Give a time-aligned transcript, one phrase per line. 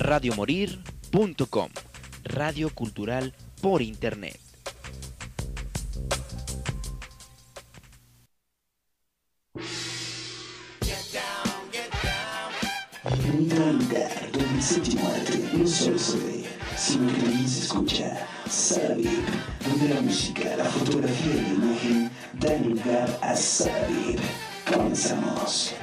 [0.00, 1.68] radiomorir.com,
[2.24, 4.40] radio cultural por internet.
[13.04, 16.44] Bienvenido lugar donde el séptimo arte no solo se ve,
[16.76, 18.26] sino que también se escucha.
[18.48, 19.28] Sala VIP,
[19.68, 22.10] donde la música, la fotografía y la imagen
[22.40, 23.76] dan lugar a Sala.
[24.66, 25.74] Comenzamos.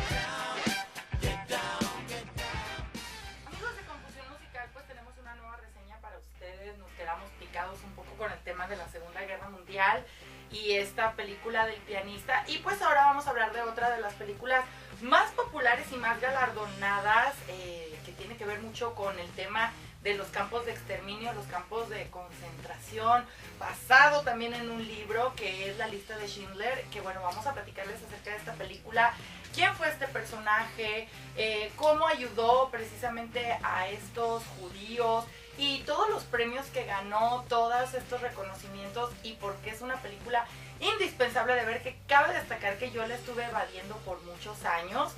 [10.82, 12.44] Esta película del pianista.
[12.48, 14.64] Y pues ahora vamos a hablar de otra de las películas
[15.02, 19.72] más populares y más galardonadas eh, que tiene que ver mucho con el tema
[20.04, 23.26] de los campos de exterminio, los campos de concentración,
[23.60, 27.54] basado también en un libro que es La lista de Schindler, que bueno, vamos a
[27.54, 29.14] platicarles acerca de esta película,
[29.54, 35.25] quién fue este personaje, eh, cómo ayudó precisamente a estos judíos
[35.58, 40.45] y todos los premios que ganó, todos estos reconocimientos y por qué es una película
[40.80, 45.14] indispensable de ver que cabe destacar que yo la estuve evadiendo por muchos años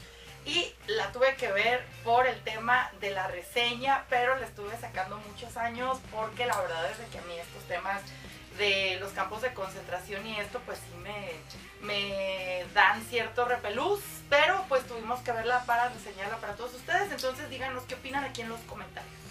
[0.46, 5.18] y la tuve que ver por el tema de la reseña, pero la estuve sacando
[5.18, 8.02] muchos años porque la verdad es que a mí estos temas
[8.58, 11.32] de los campos de concentración y esto pues sí me,
[11.82, 17.50] me dan cierto repelús, pero pues tuvimos que verla para reseñarla para todos ustedes, entonces
[17.50, 19.29] díganos qué opinan aquí en los comentarios.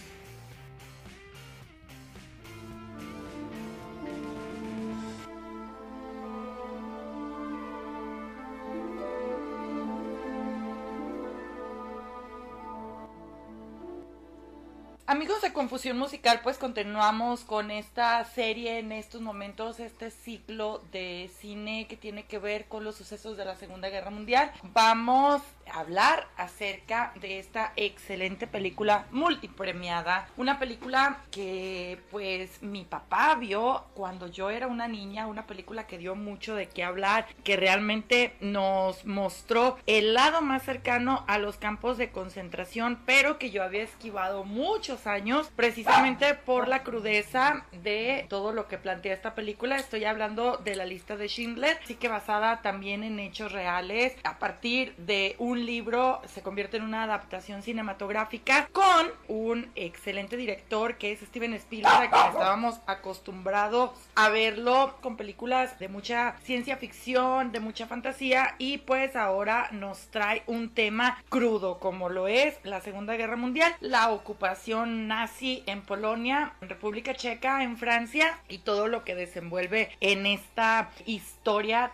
[15.09, 21.31] Amigos de Confusión Musical, pues continuamos con esta serie en estos momentos, este ciclo de
[21.39, 24.51] cine que tiene que ver con los sucesos de la Segunda Guerra Mundial.
[24.61, 25.41] Vamos
[25.73, 34.27] hablar acerca de esta excelente película multipremiada, una película que pues mi papá vio cuando
[34.27, 39.05] yo era una niña, una película que dio mucho de qué hablar, que realmente nos
[39.05, 44.43] mostró el lado más cercano a los campos de concentración, pero que yo había esquivado
[44.43, 49.77] muchos años precisamente por la crudeza de todo lo que plantea esta película.
[49.77, 54.39] Estoy hablando de la lista de Schindler, así que basada también en hechos reales a
[54.39, 61.11] partir de un libro se convierte en una adaptación cinematográfica con un excelente director que
[61.11, 67.59] es Steven Spielberg, que estábamos acostumbrados a verlo con películas de mucha ciencia ficción, de
[67.59, 73.15] mucha fantasía y pues ahora nos trae un tema crudo como lo es la Segunda
[73.15, 79.03] Guerra Mundial, la ocupación nazi en Polonia, en República Checa, en Francia y todo lo
[79.03, 81.38] que desenvuelve en esta historia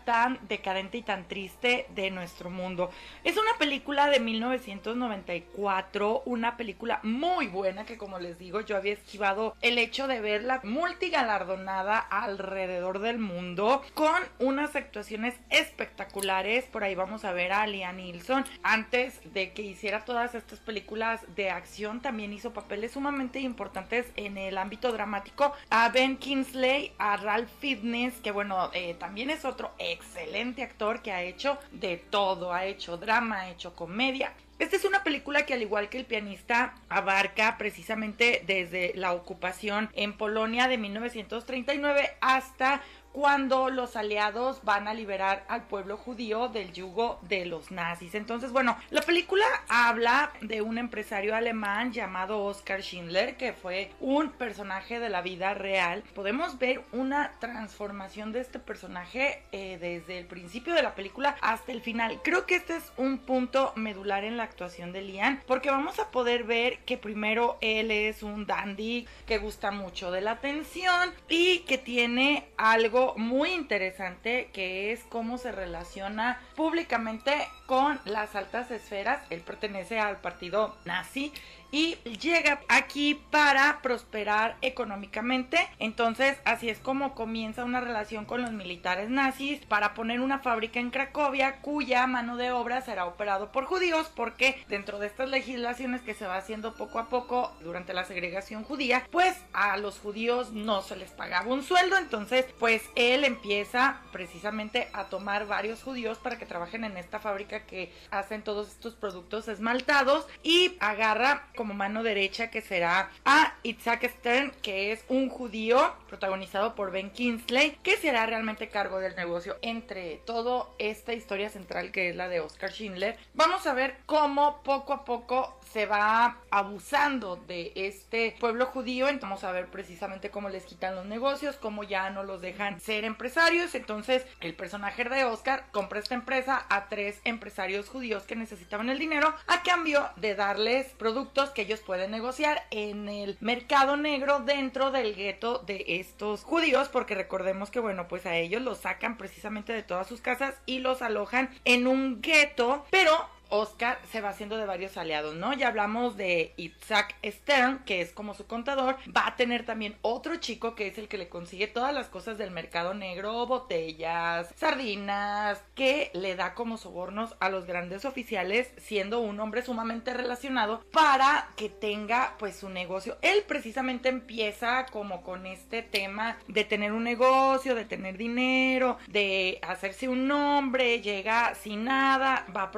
[0.03, 2.89] tan decadente y tan triste de nuestro mundo.
[3.23, 8.91] Es una película de 1994, una película muy buena que como les digo yo había
[8.91, 16.65] esquivado el hecho de verla multigalardonada alrededor del mundo con unas actuaciones espectaculares.
[16.65, 18.43] Por ahí vamos a ver a Liam Nilsson.
[18.61, 24.37] Antes de que hiciera todas estas películas de acción también hizo papeles sumamente importantes en
[24.37, 25.53] el ámbito dramático.
[25.69, 31.11] A Ben Kingsley, a Ralph Fitness, que bueno, eh, también es otro excelente actor que
[31.11, 32.53] ha hecho de todo.
[32.53, 34.33] Ha hecho drama, ha hecho comedia.
[34.57, 39.89] Esta es una película que al igual que el pianista abarca precisamente desde la ocupación
[39.93, 42.81] en Polonia de 1939 hasta
[43.15, 48.13] cuando los aliados van a liberar al pueblo judío del yugo de los nazis.
[48.13, 54.31] Entonces, bueno, la película habla de un empresario alemán llamado Oskar Schindler, que fue un
[54.31, 56.03] personaje de la vida real.
[56.13, 61.71] Podemos ver una transformación de este personaje eh, desde el principio de la película hasta
[61.71, 62.19] el final.
[62.21, 66.11] Creo que este es un punto medular en la actuación de Liam, porque vamos a
[66.11, 71.59] poder ver que primero él es un dandy que gusta mucho de la atención y
[71.59, 77.33] que tiene algo muy interesante que es cómo se relaciona públicamente
[77.65, 79.21] con las altas esferas.
[79.29, 81.31] Él pertenece al partido nazi
[81.71, 85.57] y llega aquí para prosperar económicamente.
[85.79, 90.79] Entonces, así es como comienza una relación con los militares nazis para poner una fábrica
[90.79, 96.01] en Cracovia cuya mano de obra será operado por judíos porque dentro de estas legislaciones
[96.01, 100.51] que se va haciendo poco a poco durante la segregación judía, pues a los judíos
[100.51, 106.17] no se les pagaba un sueldo, entonces pues él empieza precisamente a tomar varios judíos
[106.17, 111.73] para que trabajen en esta fábrica que hacen todos estos productos esmaltados y agarra como
[111.73, 117.77] mano derecha que será a Isaac Stern, que es un judío protagonizado por Ben Kingsley,
[117.83, 122.39] que será realmente cargo del negocio entre todo esta historia central que es la de
[122.39, 123.17] Oscar Schindler.
[123.33, 129.07] Vamos a ver cómo poco a poco se va abusando de este pueblo judío.
[129.21, 133.03] Vamos a ver precisamente cómo les quitan los negocios, cómo ya no los dejan ser
[133.03, 133.75] empresarios.
[133.75, 138.99] Entonces el personaje de Oscar compra esta empresa a tres empresarios judíos que necesitaban el
[138.99, 144.91] dinero a cambio de darles productos que ellos pueden negociar en el mercado negro dentro
[144.91, 149.73] del gueto de estos judíos, porque recordemos que bueno, pues a ellos los sacan precisamente
[149.73, 153.11] de todas sus casas y los alojan en un gueto, pero
[153.49, 155.53] Oscar se va haciendo de varios aliados, ¿no?
[155.53, 158.97] Ya hablamos de Isaac Stern, que es como su contador.
[159.15, 162.37] Va a tener también otro chico que es el que le consigue todas las cosas
[162.37, 169.19] del mercado negro, botellas, sardinas, que le da como sobornos a los grandes oficiales, siendo
[169.19, 173.17] un hombre sumamente relacionado para que tenga pues su negocio.
[173.21, 179.59] Él precisamente empieza como con este tema de tener un negocio, de tener dinero, de
[179.61, 182.71] hacerse un nombre, llega sin nada, va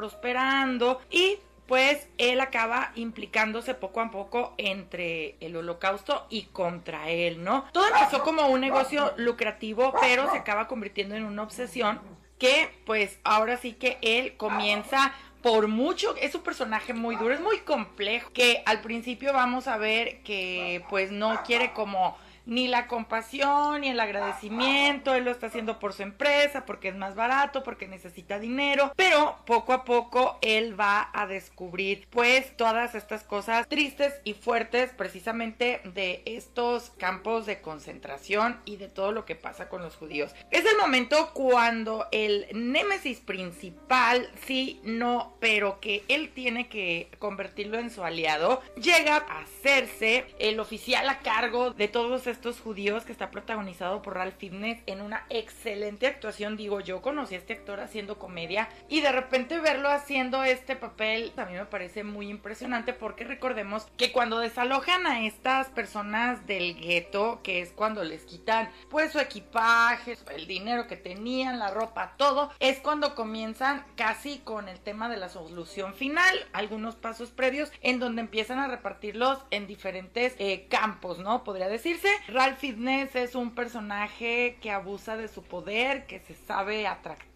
[1.10, 7.66] y pues él acaba implicándose poco a poco entre el holocausto y contra él, ¿no?
[7.74, 12.00] Todo empezó como un negocio lucrativo, pero se acaba convirtiendo en una obsesión
[12.40, 17.42] que pues ahora sí que él comienza por mucho, es un personaje muy duro, es
[17.42, 22.18] muy complejo, que al principio vamos a ver que pues no quiere como
[22.48, 26.96] ni la compasión ni el agradecimiento, él lo está haciendo por su empresa, porque es
[26.96, 32.96] más barato, porque necesita dinero, pero poco a poco él va a descubrir pues todas
[32.96, 39.26] estas cosas tristes y fuertes precisamente de estos campos de concentración y de todo lo
[39.26, 40.34] que pasa con los judíos.
[40.50, 47.78] Es el momento cuando el némesis principal, sí, no, pero que él tiene que convertirlo
[47.78, 53.04] en su aliado, llega a hacerse el oficial a cargo de todos estos estos judíos
[53.04, 56.56] que está protagonizado por Ralph Fiennes en una excelente actuación.
[56.56, 61.34] Digo, yo conocí a este actor haciendo comedia y de repente verlo haciendo este papel
[61.36, 66.76] a mí me parece muy impresionante porque recordemos que cuando desalojan a estas personas del
[66.80, 72.14] gueto, que es cuando les quitan pues su equipaje, el dinero que tenían, la ropa,
[72.18, 77.72] todo, es cuando comienzan casi con el tema de la solución final, algunos pasos previos
[77.82, 81.44] en donde empiezan a repartirlos en diferentes eh, campos, ¿no?
[81.44, 82.10] Podría decirse.
[82.28, 87.27] Ralph Fitness es un personaje que abusa de su poder, que se sabe atractivo,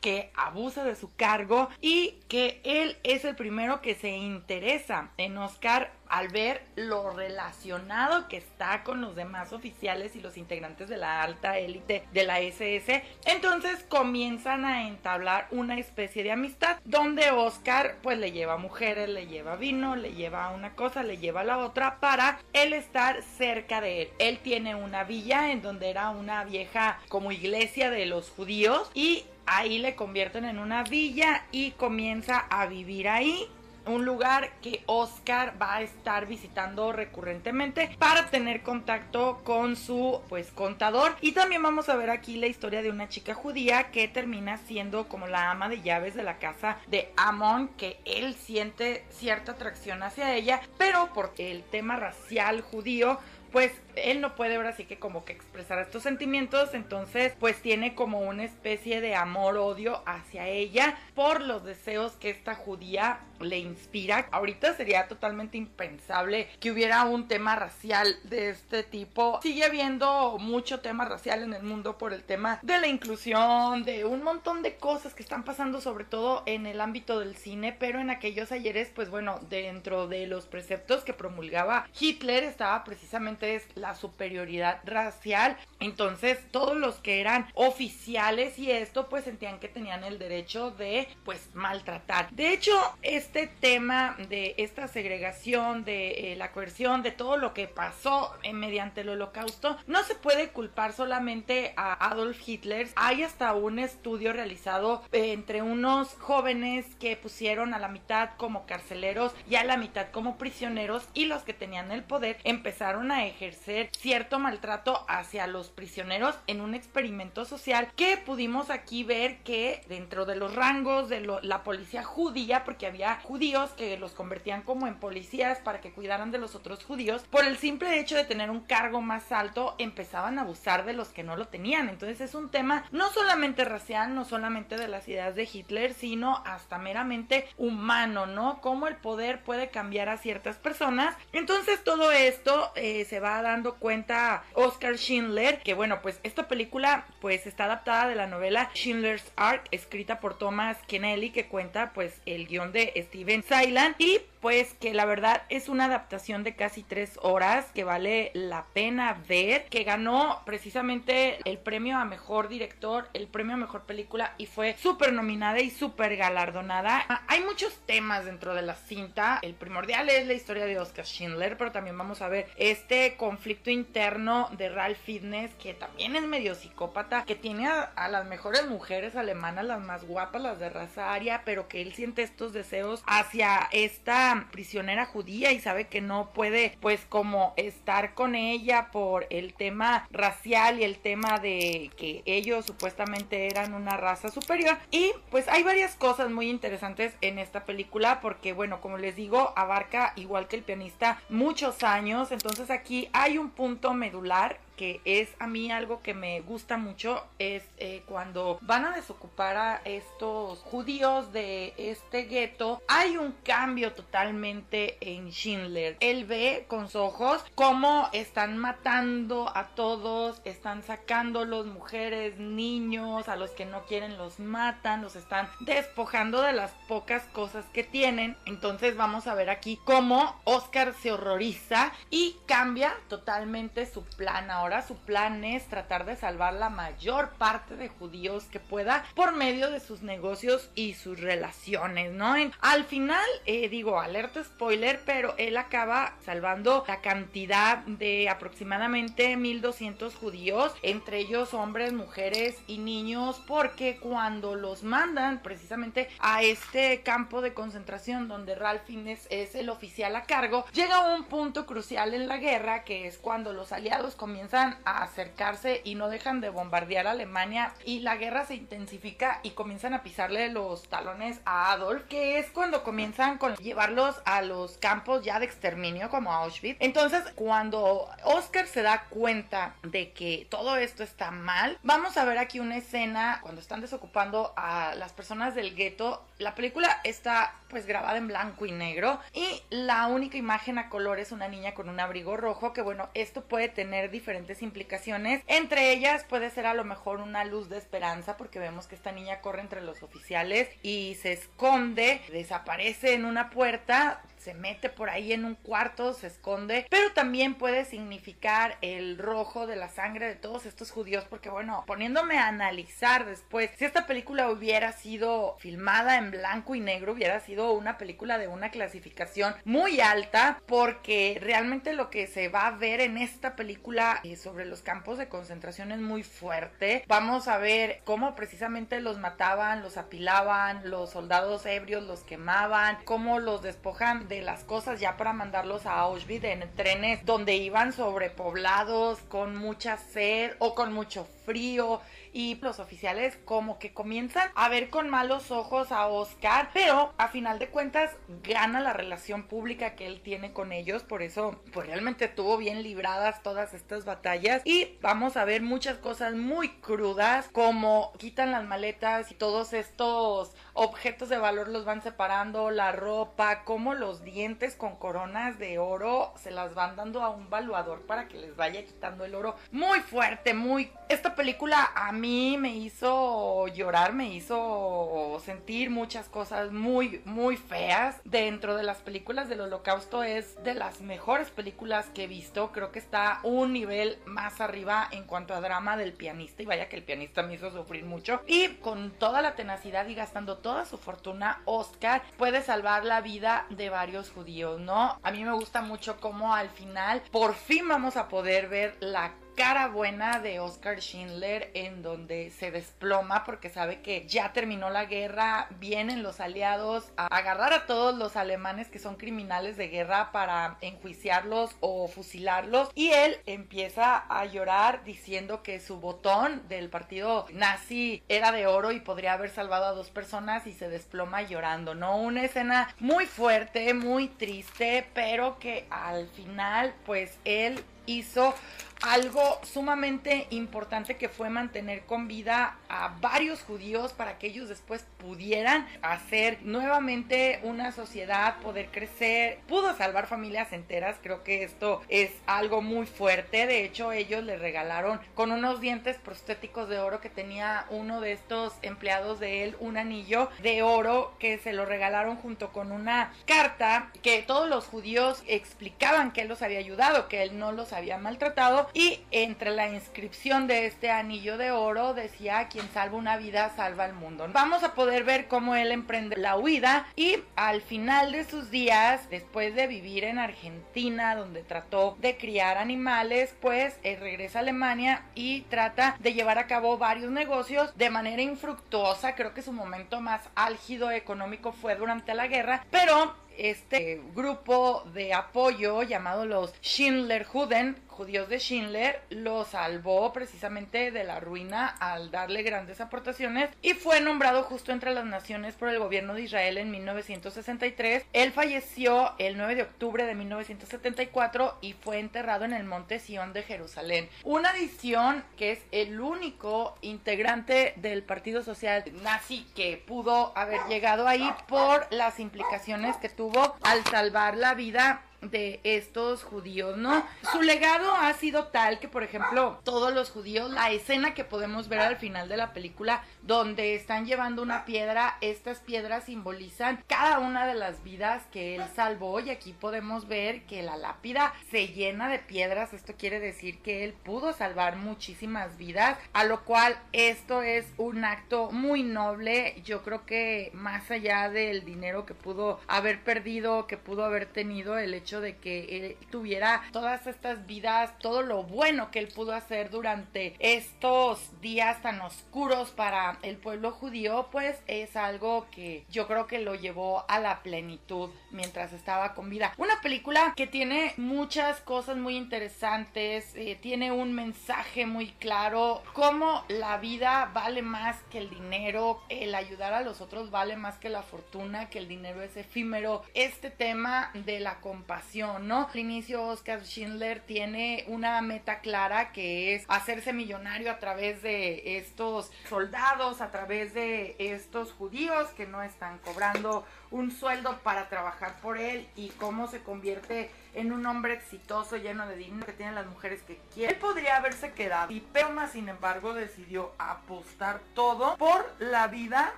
[0.00, 5.36] que abusa de su cargo y que él es el primero que se interesa en
[5.38, 10.96] Oscar al ver lo relacionado que está con los demás oficiales y los integrantes de
[10.96, 17.30] la alta élite de la SS, entonces comienzan a entablar una especie de amistad donde
[17.30, 21.58] Oscar pues le lleva mujeres, le lleva vino, le lleva una cosa, le lleva la
[21.58, 24.08] otra para él estar cerca de él.
[24.18, 29.24] Él tiene una villa en donde era una vieja como iglesia de los judíos y
[29.50, 33.48] ahí le convierten en una villa y comienza a vivir ahí.
[33.86, 40.52] Un lugar que Oscar va a estar visitando recurrentemente para tener contacto con su pues
[40.52, 41.16] contador.
[41.22, 45.08] Y también vamos a ver aquí la historia de una chica judía que termina siendo
[45.08, 50.02] como la ama de llaves de la casa de Amon que él siente cierta atracción
[50.02, 53.18] hacia ella pero por el tema racial judío
[53.50, 57.94] pues él no puede ahora sí que como que expresar estos sentimientos, entonces pues tiene
[57.94, 64.28] como una especie de amor-odio hacia ella por los deseos que esta judía le inspira.
[64.32, 69.40] Ahorita sería totalmente impensable que hubiera un tema racial de este tipo.
[69.42, 74.04] Sigue habiendo mucho tema racial en el mundo por el tema de la inclusión, de
[74.04, 78.00] un montón de cosas que están pasando sobre todo en el ámbito del cine, pero
[78.00, 83.89] en aquellos ayeres pues bueno, dentro de los preceptos que promulgaba Hitler estaba precisamente la
[83.94, 85.56] superioridad racial.
[85.78, 91.08] Entonces todos los que eran oficiales y esto pues sentían que tenían el derecho de
[91.24, 92.30] pues maltratar.
[92.30, 97.68] De hecho, este tema de esta segregación, de eh, la coerción, de todo lo que
[97.68, 102.88] pasó eh, mediante el holocausto, no se puede culpar solamente a Adolf Hitler.
[102.96, 108.66] Hay hasta un estudio realizado eh, entre unos jóvenes que pusieron a la mitad como
[108.66, 113.26] carceleros y a la mitad como prisioneros y los que tenían el poder empezaron a
[113.26, 119.82] ejercer cierto maltrato hacia los prisioneros en un experimento social que pudimos aquí ver que
[119.88, 124.86] dentro de los rangos de la policía judía, porque había judíos que los convertían como
[124.86, 128.50] en policías para que cuidaran de los otros judíos, por el simple hecho de tener
[128.50, 131.88] un cargo más alto, empezaban a abusar de los que no lo tenían.
[131.88, 136.42] Entonces es un tema no solamente racial, no solamente de las ideas de Hitler, sino
[136.46, 138.60] hasta meramente humano, ¿no?
[138.60, 141.16] Cómo el poder puede cambiar a ciertas personas.
[141.32, 147.06] Entonces todo esto eh, se va dando cuenta Oscar Schindler, que bueno, pues esta película
[147.20, 152.20] pues está adaptada de la novela Schindler's Ark, escrita por Thomas Kennelly, que cuenta pues
[152.26, 156.82] el guion de Steven Sailan y pues que la verdad es una adaptación de casi
[156.82, 163.08] tres horas que vale la pena ver, que ganó precisamente el premio a mejor director,
[163.12, 167.04] el premio a mejor película y fue súper nominada y súper galardonada.
[167.28, 171.58] Hay muchos temas dentro de la cinta, el primordial es la historia de Oscar Schindler,
[171.58, 176.54] pero también vamos a ver este conflicto interno de Ralph Fitness, que también es medio
[176.54, 181.12] psicópata, que tiene a, a las mejores mujeres alemanas, las más guapas, las de raza
[181.12, 186.30] aria, pero que él siente estos deseos hacia esta prisionera judía y sabe que no
[186.32, 192.22] puede pues como estar con ella por el tema racial y el tema de que
[192.26, 194.76] ellos supuestamente eran una raza superior.
[194.90, 199.52] Y pues hay varias cosas muy interesantes en esta película porque bueno como les digo
[199.56, 202.32] abarca igual que el pianista muchos años.
[202.32, 207.22] Entonces aquí hay un punto medular que es a mí algo que me gusta mucho
[207.38, 213.92] es eh, cuando van a desocupar a estos judíos de este gueto hay un cambio
[213.92, 215.98] totalmente en Schindler.
[216.00, 223.28] Él ve con sus ojos cómo están matando a todos están sacando los mujeres niños
[223.28, 227.84] a los que no quieren los matan los están despojando de las pocas cosas que
[227.84, 228.34] tienen.
[228.46, 234.69] Entonces vamos a ver aquí cómo Oscar se horroriza y cambia totalmente su plan ahora
[234.82, 239.70] su plan es tratar de salvar la mayor parte de judíos que pueda por medio
[239.70, 242.34] de sus negocios y sus relaciones, ¿no?
[242.60, 250.14] al final, eh, digo, alerta spoiler, pero él acaba salvando la cantidad de aproximadamente 1200
[250.14, 257.42] judíos, entre ellos hombres, mujeres y niños, porque cuando los mandan precisamente a este campo
[257.42, 262.38] de concentración donde Ralph es el oficial a cargo, llega un punto crucial en la
[262.38, 267.12] guerra que es cuando los aliados comienzan a acercarse y no dejan de bombardear a
[267.12, 272.38] Alemania y la guerra se intensifica y comienzan a pisarle los talones a Adolf, que
[272.38, 276.76] es cuando comienzan con llevarlos a los campos ya de exterminio como Auschwitz.
[276.80, 282.38] Entonces, cuando Oscar se da cuenta de que todo esto está mal, vamos a ver
[282.38, 286.24] aquí una escena cuando están desocupando a las personas del gueto.
[286.38, 291.20] La película está pues grabada en blanco y negro y la única imagen a color
[291.20, 295.42] es una niña con un abrigo rojo que bueno, esto puede tener diferentes implicaciones.
[295.46, 299.12] Entre ellas puede ser a lo mejor una luz de esperanza porque vemos que esta
[299.12, 305.10] niña corre entre los oficiales y se esconde, desaparece en una puerta, se mete por
[305.10, 310.26] ahí en un cuarto, se esconde, pero también puede significar el rojo de la sangre
[310.26, 315.56] de todos estos judíos, porque bueno, poniéndome a analizar después, si esta película hubiera sido
[315.58, 321.38] filmada en blanco y negro, hubiera sido una película de una clasificación muy alta, porque
[321.40, 325.28] realmente lo que se va a ver en esta película eh, sobre los campos de
[325.28, 327.04] concentración es muy fuerte.
[327.06, 333.38] Vamos a ver cómo precisamente los mataban, los apilaban, los soldados ebrios los quemaban, cómo
[333.38, 339.18] los despojan de las cosas ya para mandarlos a Auschwitz en trenes donde iban sobrepoblados
[339.28, 342.00] con mucha sed o con mucho frío
[342.32, 347.28] y los oficiales como que comienzan a ver con malos ojos a Oscar, pero a
[347.28, 351.86] final de cuentas gana la relación pública que él tiene con ellos, por eso pues
[351.86, 357.48] realmente tuvo bien libradas todas estas batallas y vamos a ver muchas cosas muy crudas
[357.52, 363.64] como quitan las maletas y todos estos objetos de valor los van separando, la ropa,
[363.64, 368.28] como los dientes con coronas de oro se las van dando a un valuador para
[368.28, 369.56] que les vaya quitando el oro.
[369.72, 370.92] Muy fuerte, muy...
[371.08, 378.20] Esta película a mí me hizo llorar, me hizo sentir muchas cosas muy, muy feas.
[378.24, 382.72] Dentro de las películas del holocausto es de las mejores películas que he visto.
[382.72, 386.62] Creo que está un nivel más arriba en cuanto a drama del pianista.
[386.62, 388.42] Y vaya que el pianista me hizo sufrir mucho.
[388.46, 393.66] Y con toda la tenacidad y gastando toda su fortuna, Oscar puede salvar la vida
[393.70, 395.18] de varios judíos, ¿no?
[395.22, 399.32] A mí me gusta mucho cómo al final por fin vamos a poder ver la
[399.56, 405.04] cara buena de Oscar Schindler en donde se desploma porque sabe que ya terminó la
[405.04, 410.32] guerra, vienen los aliados a agarrar a todos los alemanes que son criminales de guerra
[410.32, 417.46] para enjuiciarlos o fusilarlos y él empieza a llorar diciendo que su botón del partido
[417.52, 421.94] nazi era de oro y podría haber salvado a dos personas y se desploma llorando,
[421.94, 422.16] ¿no?
[422.16, 428.54] Una escena muy fuerte, muy triste, pero que al final pues él hizo
[429.02, 435.04] algo sumamente importante que fue mantener con vida a varios judíos para que ellos después
[435.18, 442.30] pudieran hacer nuevamente una sociedad, poder crecer, pudo salvar familias enteras, creo que esto es
[442.46, 447.30] algo muy fuerte, de hecho ellos le regalaron con unos dientes prostéticos de oro que
[447.30, 452.36] tenía uno de estos empleados de él un anillo de oro que se lo regalaron
[452.36, 457.42] junto con una carta que todos los judíos explicaban que él los había ayudado, que
[457.42, 462.68] él no los había maltratado y entre la inscripción de este anillo de oro decía
[462.68, 464.46] quien salva una vida salva el mundo.
[464.52, 469.28] Vamos a poder ver cómo él emprende la huida y al final de sus días,
[469.30, 475.22] después de vivir en Argentina donde trató de criar animales, pues él regresa a Alemania
[475.34, 479.34] y trata de llevar a cabo varios negocios de manera infructuosa.
[479.34, 485.34] Creo que su momento más álgido económico fue durante la guerra, pero este grupo de
[485.34, 492.30] apoyo llamado los Schindler Juden, judíos de Schindler, lo salvó precisamente de la ruina al
[492.30, 496.76] darle grandes aportaciones y fue nombrado justo entre las naciones por el gobierno de Israel
[496.76, 498.26] en 1963.
[498.34, 503.54] Él falleció el 9 de octubre de 1974 y fue enterrado en el monte Sion
[503.54, 504.28] de Jerusalén.
[504.44, 511.26] Una adición que es el único integrante del Partido Social Nazi que pudo haber llegado
[511.26, 517.24] ahí por las implicaciones que tuvo al salvar la vida de estos judíos, ¿no?
[517.52, 521.88] Su legado ha sido tal que, por ejemplo, todos los judíos, la escena que podemos
[521.88, 527.38] ver al final de la película, donde están llevando una piedra, estas piedras simbolizan cada
[527.38, 531.88] una de las vidas que él salvó y aquí podemos ver que la lápida se
[531.88, 536.98] llena de piedras, esto quiere decir que él pudo salvar muchísimas vidas, a lo cual
[537.12, 542.80] esto es un acto muy noble, yo creo que más allá del dinero que pudo
[542.88, 548.18] haber perdido, que pudo haber tenido, el hecho de que él tuviera todas estas vidas,
[548.18, 553.92] todo lo bueno que él pudo hacer durante estos días tan oscuros para el pueblo
[553.92, 559.34] judío, pues es algo que yo creo que lo llevó a la plenitud mientras estaba
[559.34, 559.74] con vida.
[559.76, 566.64] Una película que tiene muchas cosas muy interesantes, eh, tiene un mensaje muy claro, cómo
[566.68, 571.10] la vida vale más que el dinero, el ayudar a los otros vale más que
[571.10, 573.22] la fortuna, que el dinero es efímero.
[573.34, 575.19] Este tema de la compasión
[575.60, 575.88] ¿no?
[575.92, 582.50] Al Oscar Schindler tiene una meta clara que es hacerse millonario a través de estos
[582.68, 588.78] soldados, a través de estos judíos que no están cobrando un sueldo para trabajar por
[588.78, 593.06] él y cómo se convierte en un hombre exitoso, lleno de dinero, que tiene las
[593.06, 593.94] mujeres que quiere.
[593.94, 599.54] Él podría haberse quedado y Perma, sin embargo, decidió apostar todo por la vida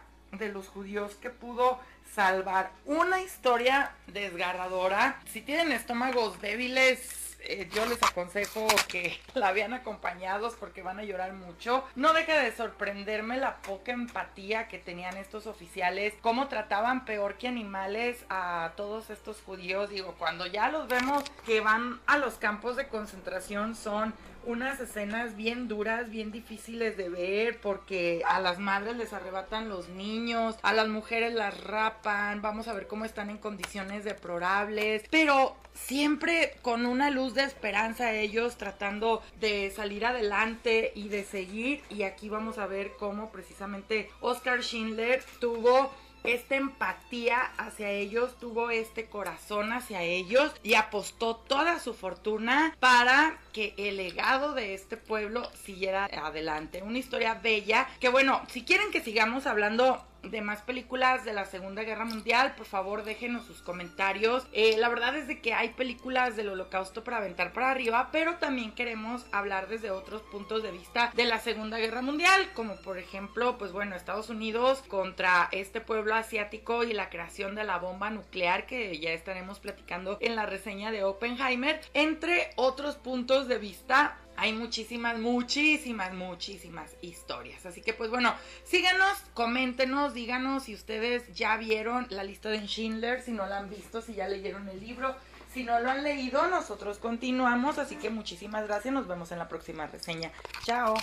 [0.33, 1.79] de los judíos que pudo
[2.15, 2.71] salvar.
[2.85, 5.21] Una historia desgarradora.
[5.31, 11.05] Si tienen estómagos débiles, eh, yo les aconsejo que la vean acompañados porque van a
[11.05, 11.85] llorar mucho.
[11.97, 17.49] No deja de sorprenderme la poca empatía que tenían estos oficiales, cómo trataban peor que
[17.49, 19.91] animales a todos estos judíos.
[19.91, 25.37] Digo, cuando ya los vemos que van a los campos de concentración son unas escenas
[25.37, 30.73] bien duras, bien difíciles de ver, porque a las madres les arrebatan los niños, a
[30.73, 36.87] las mujeres las rapan, vamos a ver cómo están en condiciones deplorables, pero siempre con
[36.87, 42.59] una luz de esperanza ellos tratando de salir adelante y de seguir, y aquí vamos
[42.59, 45.93] a ver cómo precisamente Oscar Schindler tuvo
[46.25, 53.39] esta empatía hacia ellos, tuvo este corazón hacia ellos y apostó toda su fortuna para
[53.53, 56.83] que el legado de este pueblo siguiera adelante.
[56.83, 61.45] Una historia bella que bueno, si quieren que sigamos hablando de más películas de la
[61.45, 64.47] Segunda Guerra Mundial, por favor déjenos sus comentarios.
[64.53, 68.37] Eh, la verdad es de que hay películas del holocausto para aventar para arriba, pero
[68.37, 72.99] también queremos hablar desde otros puntos de vista de la Segunda Guerra Mundial, como por
[72.99, 78.11] ejemplo, pues bueno, Estados Unidos contra este pueblo asiático y la creación de la bomba
[78.11, 84.19] nuclear que ya estaremos platicando en la reseña de Oppenheimer, entre otros puntos de vista
[84.43, 87.65] hay muchísimas, muchísimas, muchísimas historias.
[87.65, 93.23] Así que pues bueno, síganos, coméntenos, díganos si ustedes ya vieron la lista de Schindler,
[93.23, 95.15] si no la han visto, si ya leyeron el libro.
[95.55, 97.79] Si no lo han leído, nosotros continuamos.
[97.79, 98.93] Así que muchísimas gracias.
[98.93, 100.33] Nos vemos en la próxima reseña.
[100.65, 100.97] Chao.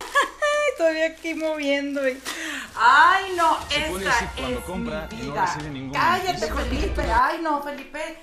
[0.72, 2.20] Estoy aquí moviendo y...
[2.76, 5.56] Ay, no, esta es compra mi vida.
[5.92, 7.02] Cállate, Felipe.
[7.02, 8.18] Ay, no, Felipe.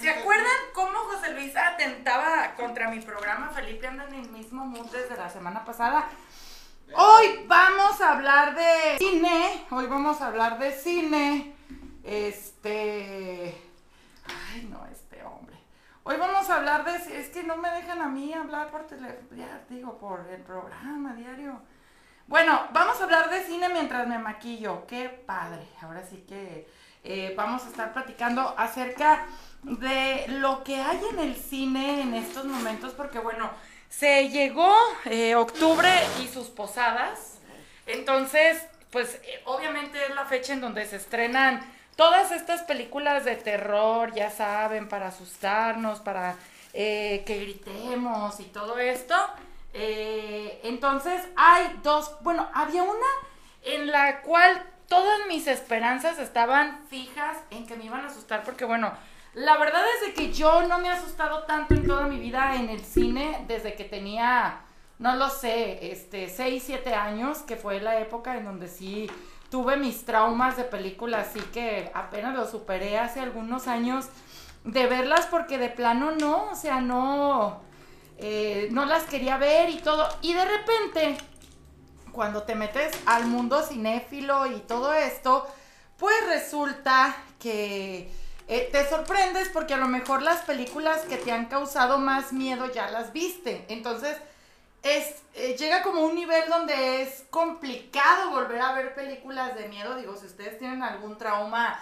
[0.00, 3.50] ¿Se acuerdan cómo José Luis atentaba contra mi programa?
[3.50, 6.08] Felipe anda en el mismo mood desde la semana pasada.
[6.94, 9.66] Hoy vamos a hablar de cine.
[9.70, 11.54] Hoy vamos a hablar de cine.
[12.02, 13.60] Este.
[14.26, 15.56] Ay, no, este hombre.
[16.04, 17.20] Hoy vamos a hablar de...
[17.20, 21.14] Es que no me dejan a mí hablar por teléfono, ya digo, por el programa
[21.14, 21.60] diario.
[22.28, 24.84] Bueno, vamos a hablar de cine mientras me maquillo.
[24.88, 25.62] Qué padre.
[25.80, 26.66] Ahora sí que
[27.04, 29.26] eh, vamos a estar platicando acerca
[29.62, 33.48] de lo que hay en el cine en estos momentos, porque bueno,
[33.88, 35.88] se llegó eh, octubre
[36.20, 37.38] y sus posadas.
[37.86, 38.60] Entonces,
[38.90, 41.60] pues eh, obviamente es la fecha en donde se estrenan
[41.94, 46.34] todas estas películas de terror, ya saben, para asustarnos, para
[46.72, 49.14] que gritemos y todo esto.
[49.78, 53.06] Eh, entonces hay dos, bueno, había una
[53.62, 58.64] en la cual todas mis esperanzas estaban fijas en que me iban a asustar porque
[58.64, 58.90] bueno,
[59.34, 62.54] la verdad es de que yo no me he asustado tanto en toda mi vida
[62.54, 64.60] en el cine desde que tenía,
[64.98, 69.10] no lo sé, este, 6, 7 años, que fue la época en donde sí
[69.50, 74.08] tuve mis traumas de películas, así que apenas lo superé hace algunos años
[74.64, 77.60] de verlas porque de plano no, o sea, no,
[78.18, 80.08] eh, no las quería ver y todo.
[80.22, 81.18] Y de repente,
[82.12, 85.46] cuando te metes al mundo cinéfilo y todo esto,
[85.98, 88.10] pues resulta que
[88.48, 92.72] eh, te sorprendes porque a lo mejor las películas que te han causado más miedo
[92.72, 93.64] ya las viste.
[93.68, 94.16] Entonces,
[94.82, 99.96] es, eh, llega como un nivel donde es complicado volver a ver películas de miedo.
[99.96, 101.78] Digo, si ustedes tienen algún trauma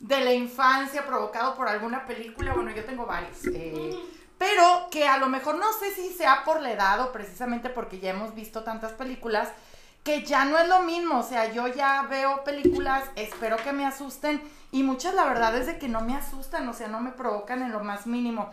[0.00, 3.38] de la infancia provocado por alguna película, bueno, yo tengo varios.
[4.38, 7.98] Pero que a lo mejor no sé si sea por la edad o precisamente porque
[7.98, 9.48] ya hemos visto tantas películas,
[10.04, 11.18] que ya no es lo mismo.
[11.18, 15.66] O sea, yo ya veo películas, espero que me asusten y muchas la verdad es
[15.66, 18.50] de que no me asustan, o sea, no me provocan en lo más mínimo.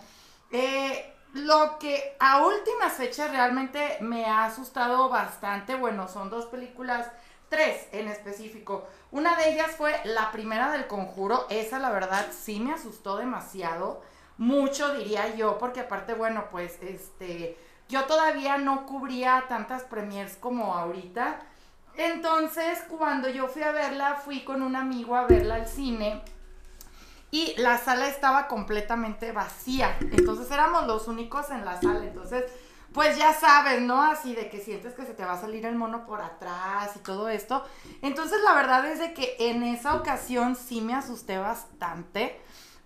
[0.51, 7.07] Eh, lo que a últimas fechas realmente me ha asustado bastante, bueno, son dos películas,
[7.49, 8.87] tres en específico.
[9.11, 14.01] Una de ellas fue la primera del conjuro, esa la verdad sí me asustó demasiado,
[14.37, 20.73] mucho diría yo, porque aparte, bueno, pues este, yo todavía no cubría tantas premiers como
[20.75, 21.39] ahorita.
[21.97, 26.21] Entonces, cuando yo fui a verla, fui con un amigo a verla al cine
[27.31, 29.97] y la sala estaba completamente vacía.
[29.99, 32.03] Entonces éramos los únicos en la sala.
[32.05, 32.45] Entonces,
[32.93, 34.01] pues ya sabes, ¿no?
[34.01, 36.99] Así de que sientes que se te va a salir el mono por atrás y
[36.99, 37.63] todo esto.
[38.01, 42.39] Entonces, la verdad es de que en esa ocasión sí me asusté bastante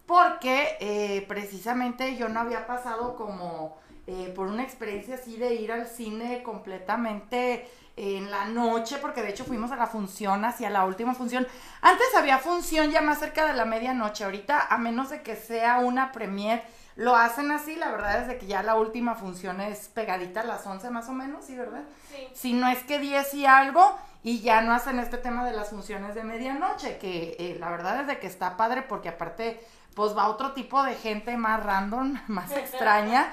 [0.10, 5.72] porque eh, precisamente yo no había pasado como eh, por una experiencia así de ir
[5.72, 10.84] al cine completamente en la noche, porque de hecho fuimos a la función, hacia la
[10.86, 11.46] última función.
[11.82, 15.78] Antes había función ya más cerca de la medianoche, ahorita a menos de que sea
[15.78, 16.64] una premier,
[16.96, 20.46] lo hacen así, la verdad es de que ya la última función es pegadita a
[20.46, 21.84] las 11 más o menos, ¿sí, verdad?
[22.10, 22.28] Sí.
[22.34, 25.70] Si no es que 10 y algo, y ya no hacen este tema de las
[25.70, 29.62] funciones de medianoche, que eh, la verdad es de que está padre porque aparte
[30.00, 33.30] pues va otro tipo de gente más random, más extraña,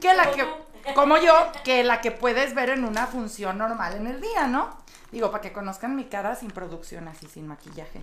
[0.00, 0.44] que la que
[0.92, 4.76] como yo, que la que puedes ver en una función normal en el día, ¿no?
[5.12, 8.02] Digo, para que conozcan mi cara sin producción, así, sin maquillaje.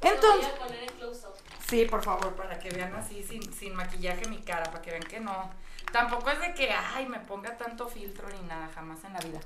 [0.00, 0.50] Entonces...
[0.50, 1.34] Voy a poner en close -up.
[1.68, 5.04] Sí, por favor, para que vean así, sin, sin maquillaje mi cara, para que vean
[5.04, 5.48] que no.
[5.92, 9.38] Tampoco es de que, ay, me ponga tanto filtro ni nada, jamás en la vida.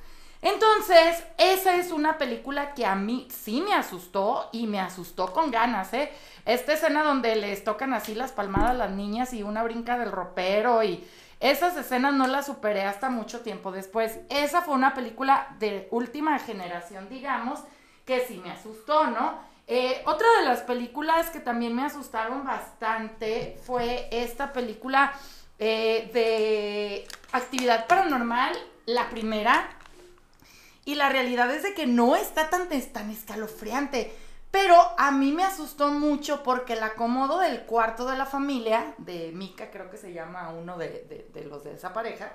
[0.43, 5.51] Entonces, esa es una película que a mí sí me asustó y me asustó con
[5.51, 6.13] ganas, ¿eh?
[6.45, 10.13] Esta escena donde les tocan así las palmadas a las niñas y una brinca del
[10.13, 11.05] ropero y
[11.41, 14.19] esas escenas no las superé hasta mucho tiempo después.
[14.31, 17.61] Esa fue una película de última generación, digamos,
[18.05, 19.39] que sí me asustó, ¿no?
[19.67, 25.13] Eh, otra de las películas que también me asustaron bastante fue esta película
[25.59, 29.69] eh, de actividad paranormal, la primera.
[30.87, 34.15] Y la realidad es de que no está tan, tan escalofriante.
[34.53, 39.33] Pero a mí me asustó mucho porque el acomodo del cuarto de la familia, de
[39.33, 42.33] Mika, creo que se llama uno de, los de esa pareja,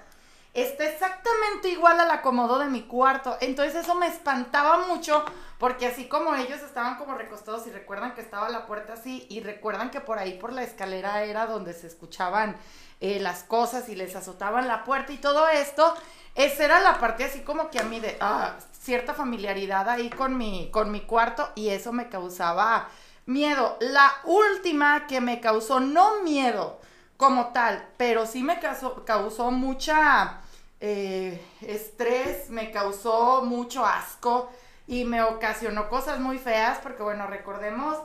[0.54, 3.38] está exactamente igual al acomodo de mi cuarto.
[3.42, 5.24] Entonces eso me espantaba mucho
[5.58, 9.42] porque así como ellos estaban como recostados y recuerdan que estaba la puerta así y
[9.42, 12.58] recuerdan que por ahí por la escalera era donde se escuchaban
[13.00, 15.96] eh, las cosas y les azotaban la puerta y todo esto,
[16.36, 20.38] esa era la parte así como que a mí de, ah, cierta familiaridad ahí con
[20.38, 22.90] mi, con mi cuarto y eso me causaba
[23.28, 23.78] miedo.
[23.82, 26.80] La última que me causó, no miedo
[27.22, 30.42] como tal, pero sí me causó, causó mucha
[30.80, 34.50] eh, estrés, me causó mucho asco
[34.88, 37.96] y me ocasionó cosas muy feas porque bueno, recordemos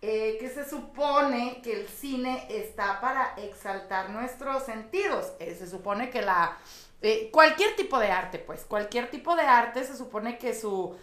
[0.00, 5.34] eh, que se supone que el cine está para exaltar nuestros sentidos.
[5.38, 6.56] Eh, se supone que la
[7.02, 10.96] eh, cualquier tipo de arte, pues, cualquier tipo de arte se supone que su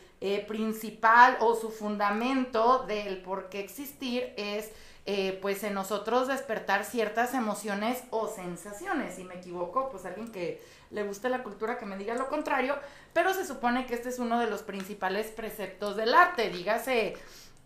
[0.48, 4.70] principal o su fundamento del por qué existir es
[5.12, 9.16] eh, pues en nosotros despertar ciertas emociones o sensaciones.
[9.16, 12.78] Si me equivoco, pues alguien que le guste la cultura que me diga lo contrario,
[13.12, 17.18] pero se supone que este es uno de los principales preceptos del arte, dígase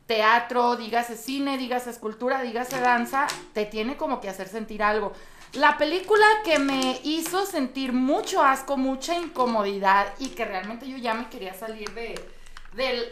[0.06, 5.12] teatro, dígase cine, dígase escultura, dígase danza, te tiene como que hacer sentir algo.
[5.52, 11.14] La película que me hizo sentir mucho asco, mucha incomodidad y que realmente yo ya
[11.14, 12.16] me quería salir de,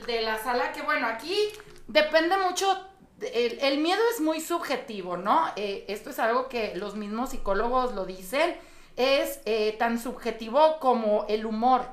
[0.08, 1.36] de, la sala, que bueno, aquí
[1.90, 2.88] depende mucho,
[3.22, 5.48] el, miedo es muy subjetivo, ¿no?
[5.56, 8.56] Eh, esto es algo que los mismos psicólogos lo dicen,
[8.96, 11.86] es eh, tan subjetivo como el humor.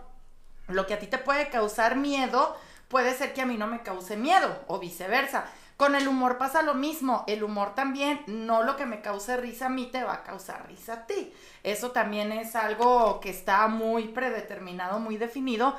[0.69, 2.57] Lo que a ti te puede causar miedo,
[2.89, 5.47] puede ser que a mí no me cause miedo o viceversa.
[5.77, 9.67] Con el humor pasa lo mismo, el humor también, no lo que me cause risa
[9.67, 11.33] a mí te va a causar risa a ti.
[11.63, 15.77] Eso también es algo que está muy predeterminado, muy definido.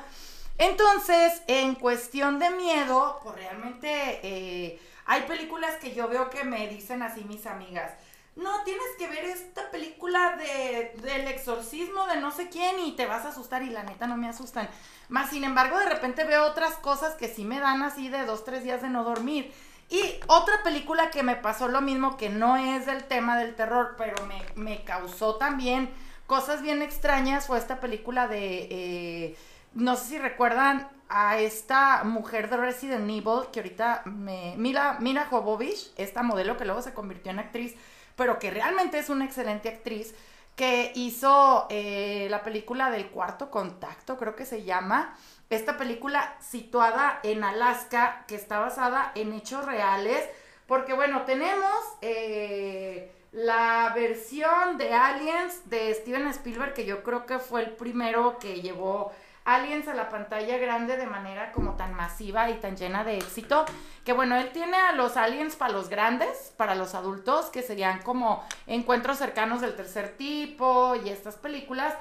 [0.56, 6.68] Entonces, en cuestión de miedo, pues realmente eh, hay películas que yo veo que me
[6.68, 7.92] dicen así mis amigas,
[8.36, 13.06] no, tienes que ver esta película de, del exorcismo de no sé quién y te
[13.06, 14.68] vas a asustar y la neta no me asustan.
[15.08, 18.44] Más sin embargo, de repente veo otras cosas que sí me dan así de dos,
[18.44, 19.52] tres días de no dormir.
[19.90, 23.96] Y otra película que me pasó lo mismo, que no es del tema del terror,
[23.98, 25.90] pero me, me causó también
[26.28, 29.36] cosas bien extrañas, fue esta película de, eh,
[29.74, 35.26] no sé si recuerdan a esta mujer de Resident Evil, que ahorita me, mira, Mira
[35.26, 37.74] Jovovich, esta modelo que luego se convirtió en actriz,
[38.16, 40.14] pero que realmente es una excelente actriz,
[40.54, 45.16] que hizo eh, la película del cuarto contacto, creo que se llama.
[45.48, 50.28] Esta película situada en Alaska, que está basada en hechos reales,
[50.66, 57.38] porque bueno, tenemos eh, la versión de Aliens de Steven Spielberg, que yo creo que
[57.38, 59.12] fue el primero que llevó
[59.44, 63.64] Aliens a la pantalla grande de manera como tan masiva y tan llena de éxito,
[64.04, 68.02] que bueno, él tiene a los aliens para los grandes, para los adultos, que serían
[68.02, 71.94] como encuentros cercanos del tercer tipo y estas películas.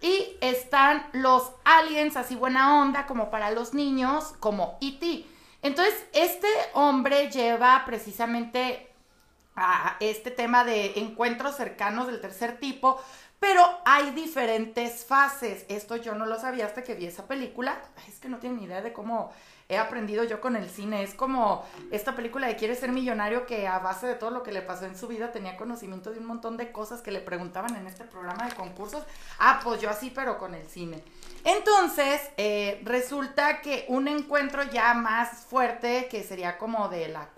[0.00, 5.26] Y están los aliens así buena onda como para los niños, como E.T.
[5.62, 8.92] Entonces, este hombre lleva precisamente
[9.56, 13.02] a este tema de encuentros cercanos del tercer tipo,
[13.40, 15.66] pero hay diferentes fases.
[15.68, 17.80] Esto yo no lo sabía hasta que vi esa película.
[18.08, 19.32] es que no tienen ni idea de cómo
[19.68, 21.02] he aprendido yo con el cine.
[21.02, 24.52] Es como esta película de Quiere ser millonario que a base de todo lo que
[24.52, 27.76] le pasó en su vida tenía conocimiento de un montón de cosas que le preguntaban
[27.76, 29.04] en este programa de concursos.
[29.38, 31.02] Ah, pues yo así, pero con el cine.
[31.48, 37.28] Entonces, eh, resulta que un encuentro ya más fuerte, que sería como de la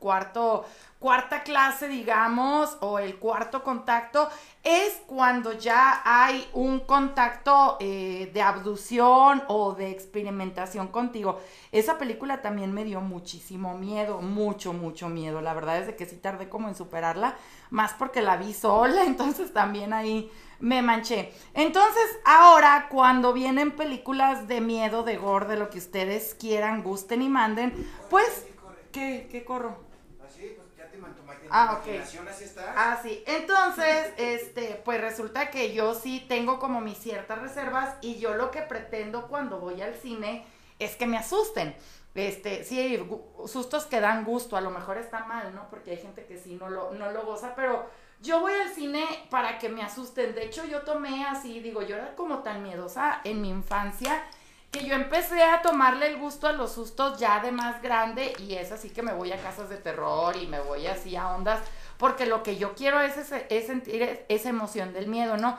[0.00, 0.66] cuarto
[1.02, 4.28] cuarta clase, digamos, o el cuarto contacto,
[4.62, 11.40] es cuando ya hay un contacto eh, de abducción o de experimentación contigo.
[11.72, 15.40] Esa película también me dio muchísimo miedo, mucho, mucho miedo.
[15.40, 17.36] La verdad es de que sí tardé como en superarla,
[17.70, 20.30] más porque la vi sola, entonces también ahí
[20.62, 21.32] me manché.
[21.54, 27.20] Entonces, ahora cuando vienen películas de miedo, de gore, de lo que ustedes quieran, gusten
[27.20, 27.74] y manden,
[28.08, 28.46] pues,
[28.92, 29.76] ¿qué, qué corro?
[31.50, 31.88] Ah, ok.
[32.76, 33.22] Ah, sí.
[33.26, 38.50] Entonces, este, pues resulta que yo sí tengo como mis ciertas reservas y yo lo
[38.52, 40.46] que pretendo cuando voy al cine
[40.78, 41.74] es que me asusten.
[42.14, 43.04] Este, sí,
[43.46, 45.68] sustos que dan gusto, a lo mejor está mal, ¿no?
[45.70, 47.86] Porque hay gente que sí no lo, no lo goza, pero
[48.22, 50.34] yo voy al cine para que me asusten.
[50.34, 54.22] De hecho, yo tomé así, digo, yo era como tan miedosa en mi infancia
[54.70, 58.54] que yo empecé a tomarle el gusto a los sustos ya de más grande y
[58.54, 61.60] es así que me voy a casas de terror y me voy así a ondas,
[61.98, 65.58] porque lo que yo quiero es, es sentir esa emoción del miedo, ¿no?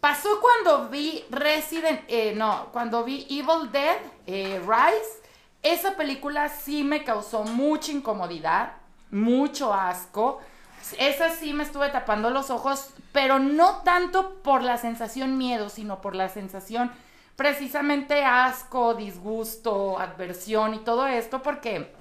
[0.00, 3.96] Pasó cuando vi Resident, eh, no, cuando vi Evil Dead
[4.28, 5.22] eh, Rise,
[5.64, 8.74] esa película sí me causó mucha incomodidad,
[9.10, 10.40] mucho asco.
[10.98, 16.00] Esa sí me estuve tapando los ojos, pero no tanto por la sensación miedo, sino
[16.00, 16.92] por la sensación
[17.36, 21.92] precisamente asco, disgusto, adversión y todo esto porque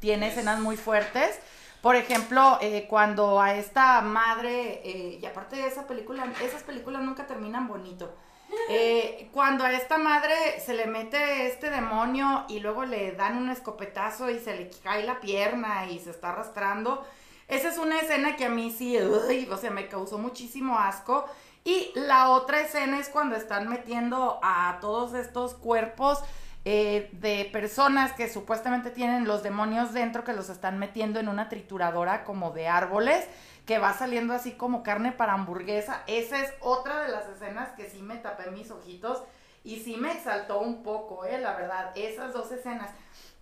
[0.00, 1.38] tiene escenas muy fuertes.
[1.82, 7.02] Por ejemplo, eh, cuando a esta madre, eh, y aparte de esa película, esas películas
[7.02, 8.12] nunca terminan bonito.
[8.68, 13.48] Eh, cuando a esta madre se le mete este demonio y luego le dan un
[13.48, 17.04] escopetazo y se le cae la pierna y se está arrastrando,
[17.50, 21.26] esa es una escena que a mí sí, o sea, me causó muchísimo asco.
[21.64, 26.20] Y la otra escena es cuando están metiendo a todos estos cuerpos
[26.64, 31.48] eh, de personas que supuestamente tienen los demonios dentro, que los están metiendo en una
[31.48, 33.26] trituradora como de árboles,
[33.66, 36.02] que va saliendo así como carne para hamburguesa.
[36.06, 39.22] Esa es otra de las escenas que sí me tapé mis ojitos
[39.64, 42.90] y sí me exaltó un poco, eh, la verdad, esas dos escenas.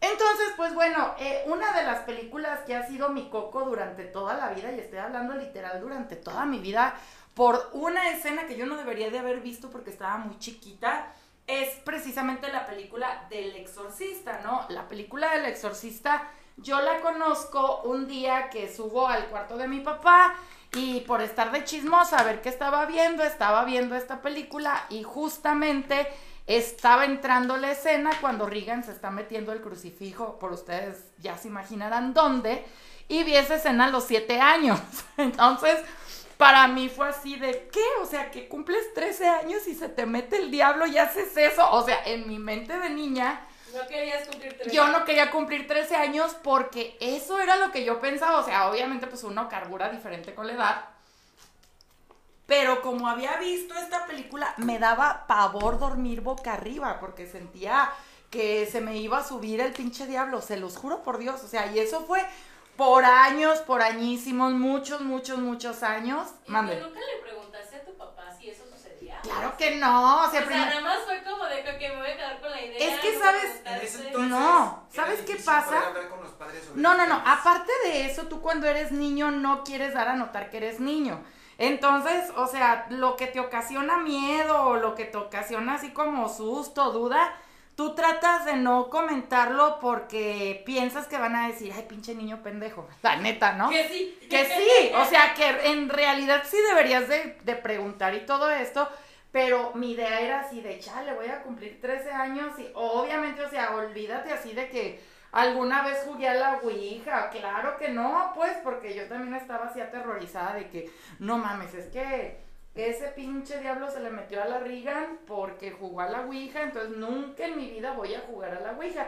[0.01, 4.35] Entonces, pues bueno, eh, una de las películas que ha sido mi coco durante toda
[4.35, 6.95] la vida, y estoy hablando literal durante toda mi vida,
[7.35, 11.13] por una escena que yo no debería de haber visto porque estaba muy chiquita,
[11.47, 14.67] es precisamente la película del exorcista, ¿no?
[14.69, 19.81] La película del exorcista yo la conozco un día que subo al cuarto de mi
[19.81, 20.35] papá
[20.75, 25.05] y por estar de chismosa a ver qué estaba viendo, estaba viendo esta película y
[25.05, 26.09] justamente
[26.49, 31.49] estaba entrando la escena cuando Regan se está metiendo el crucifijo, por ustedes ya se
[31.49, 32.65] imaginarán dónde,
[33.07, 34.81] y vi esa escena a los siete años.
[35.19, 35.79] Entonces,
[36.39, 37.85] para mí fue así de, ¿qué?
[38.01, 41.71] O sea, que cumples 13 años y se te mete el diablo y haces eso.
[41.71, 43.47] O sea, en mi mente de niña...
[43.75, 47.85] No querías cumplir 13 Yo no quería cumplir 13 años porque eso era lo que
[47.85, 48.39] yo pensaba.
[48.39, 50.85] O sea, obviamente pues uno carbura diferente con la edad.
[52.49, 57.91] Pero como había visto esta película, me daba pavor dormir boca arriba porque sentía
[58.31, 61.45] que se me iba a subir el pinche diablo, se los juro por Dios.
[61.45, 62.25] O sea, y eso fue
[62.75, 66.27] por años, por añísimos, muchos, muchos, muchos años.
[66.47, 66.81] ¿Y Mande.
[66.81, 69.21] nunca le preguntaste a tu papá si eso sucedía?
[69.21, 72.17] Claro que no, o O sea, nada más fue como de que me voy a
[72.17, 72.79] quedar con la idea.
[72.79, 73.63] Es que, ¿sabes?
[73.67, 75.93] entonces No, ¿sabes qué pasa?
[76.09, 77.23] con los padres No, no, no.
[77.27, 81.23] Aparte de eso, tú cuando eres niño no quieres dar a notar que eres niño.
[81.59, 86.29] Entonces, o sea, lo que te ocasiona miedo o lo que te ocasiona así como
[86.29, 87.35] susto, duda,
[87.75, 92.89] tú tratas de no comentarlo porque piensas que van a decir, ay, pinche niño pendejo.
[93.03, 93.71] La neta, ¿no?
[93.71, 94.19] Que sí.
[94.31, 98.89] Que sí, o sea, que en realidad sí deberías de, de preguntar y todo esto,
[99.33, 103.51] pero mi idea era así de, chale, voy a cumplir 13 años y obviamente, o
[103.51, 105.01] sea, olvídate así de que
[105.33, 109.81] alguna vez jugué a la Ouija, claro que no, pues, porque yo también estaba así
[109.81, 112.39] aterrorizada de que, no mames, es que
[112.75, 116.97] ese pinche diablo se le metió a la Regan porque jugó a la Ouija, entonces
[116.97, 119.07] nunca en mi vida voy a jugar a la Ouija.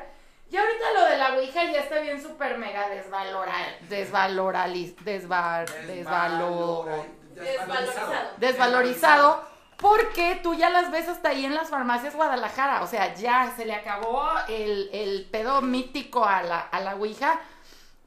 [0.50, 6.88] Y ahorita lo de la Ouija ya está bien súper mega desvaloral, desvaloraliz, desval, desvalor,
[7.34, 8.30] Desvalorizado.
[8.38, 9.44] desvalorizado,
[9.80, 13.64] porque tú ya las ves hasta ahí en las farmacias Guadalajara, o sea, ya se
[13.64, 17.40] le acabó el, el pedo mítico a la, a la Ouija,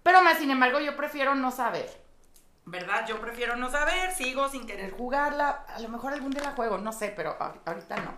[0.04, 2.02] pero más sin embargo yo prefiero no saber.
[2.66, 3.06] ¿Verdad?
[3.08, 6.78] Yo prefiero no saber, sigo sin querer jugarla, a lo mejor algún día la juego,
[6.78, 8.14] no sé, pero ahor- ahorita no.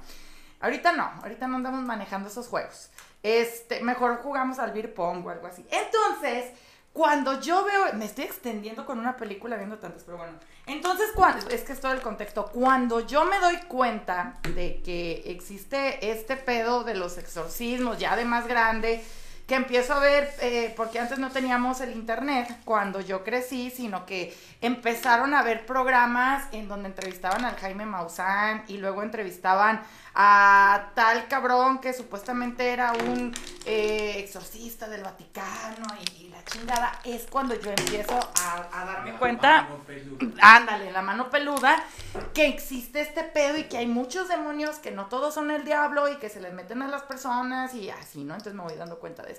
[0.60, 2.92] Ahorita no, ahorita no andamos manejando esos juegos.
[3.24, 5.66] Este, mejor jugamos al beer pong o algo así.
[5.72, 6.52] Entonces,
[6.96, 10.32] cuando yo veo, me estoy extendiendo con una película viendo tantas, pero bueno.
[10.66, 12.46] Entonces, cuando, es que es todo el contexto.
[12.46, 18.24] Cuando yo me doy cuenta de que existe este pedo de los exorcismos ya de
[18.24, 19.04] más grande,
[19.48, 24.06] que empiezo a ver, eh, porque antes no teníamos el internet cuando yo crecí, sino
[24.06, 29.82] que empezaron a ver programas en donde entrevistaban al Jaime Maussan y luego entrevistaban
[30.16, 33.34] a tal cabrón que supuestamente era un
[33.66, 39.14] eh, exorcista del Vaticano y, y la chingada, es cuando yo empiezo a, a darme
[39.18, 39.68] cuenta
[40.42, 41.84] ándale, la mano peluda,
[42.34, 46.10] que existe este pedo y que hay muchos demonios que no todos son el diablo
[46.10, 48.34] y que se les meten a las personas y así, ¿no?
[48.34, 49.35] Entonces me voy dando cuenta de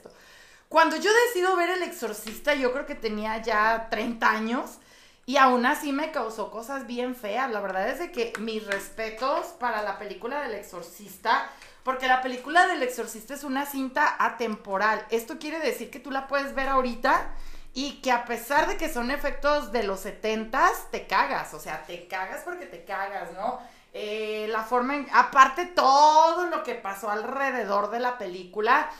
[0.68, 4.78] Cuando yo decido ver El Exorcista, yo creo que tenía ya 30 años
[5.24, 7.50] y aún así me causó cosas bien feas.
[7.50, 11.50] La verdad es de que mis respetos para la película del Exorcista,
[11.82, 15.04] porque la película del Exorcista es una cinta atemporal.
[15.10, 17.30] Esto quiere decir que tú la puedes ver ahorita
[17.74, 21.84] y que a pesar de que son efectos de los 70 te cagas, o sea,
[21.86, 23.58] te cagas porque te cagas, ¿no?
[23.92, 28.90] Eh, la forma en, aparte todo lo que pasó alrededor de la película,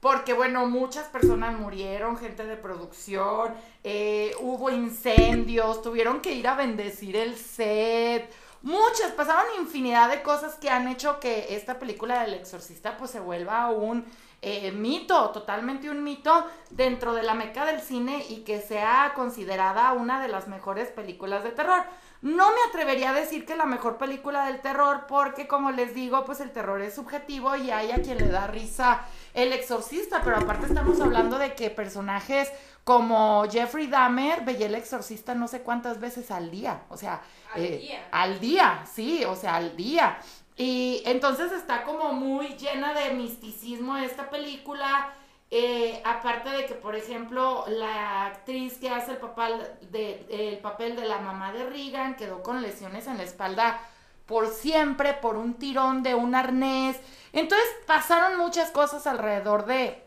[0.00, 6.54] porque bueno, muchas personas murieron, gente de producción, eh, hubo incendios, tuvieron que ir a
[6.54, 8.30] bendecir el set,
[8.62, 13.20] muchas, pasaron infinidad de cosas que han hecho que esta película del exorcista pues se
[13.20, 14.04] vuelva un
[14.42, 19.92] eh, mito, totalmente un mito dentro de la meca del cine y que sea considerada
[19.92, 21.82] una de las mejores películas de terror.
[22.22, 26.24] No me atrevería a decir que la mejor película del terror porque como les digo,
[26.24, 29.04] pues el terror es subjetivo y hay a quien le da risa
[29.36, 32.50] el exorcista, pero aparte estamos hablando de que personajes
[32.84, 37.22] como Jeffrey Dahmer veía el exorcista no sé cuántas veces al día, o sea,
[37.52, 38.08] Al eh, día.
[38.12, 40.18] al día, sí, o sea, al día.
[40.56, 45.12] Y entonces está como muy llena de misticismo esta película.
[45.50, 49.52] eh, aparte de que, por ejemplo, la actriz que hace el papel
[49.92, 53.80] de, el papel de la mamá de Regan quedó con lesiones en la espalda
[54.26, 56.96] por siempre, por un tirón de un arnés.
[57.32, 60.02] Entonces pasaron muchas cosas alrededor de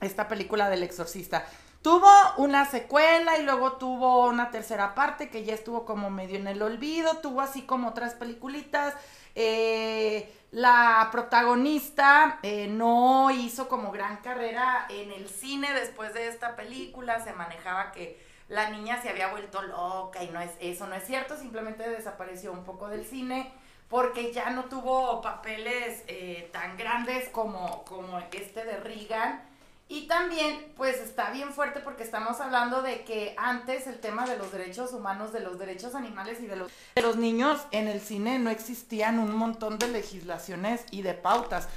[0.00, 1.46] esta película del exorcista.
[1.82, 6.46] Tuvo una secuela y luego tuvo una tercera parte que ya estuvo como medio en
[6.46, 8.94] el olvido, tuvo así como otras peliculitas.
[9.34, 16.56] eh, la protagonista eh, no hizo como gran carrera en el cine después de esta
[16.56, 20.94] película, se manejaba que la niña se había vuelto loca y no es eso no
[20.96, 23.50] es cierto, simplemente desapareció un poco del cine
[23.88, 29.42] porque ya no tuvo papeles eh, tan grandes como, como este de Regan.
[29.88, 34.36] Y también, pues está bien fuerte porque estamos hablando de que antes el tema de
[34.36, 38.00] los derechos humanos, de los derechos animales y de los, de los niños en el
[38.00, 41.68] cine no existían un montón de legislaciones y de pautas.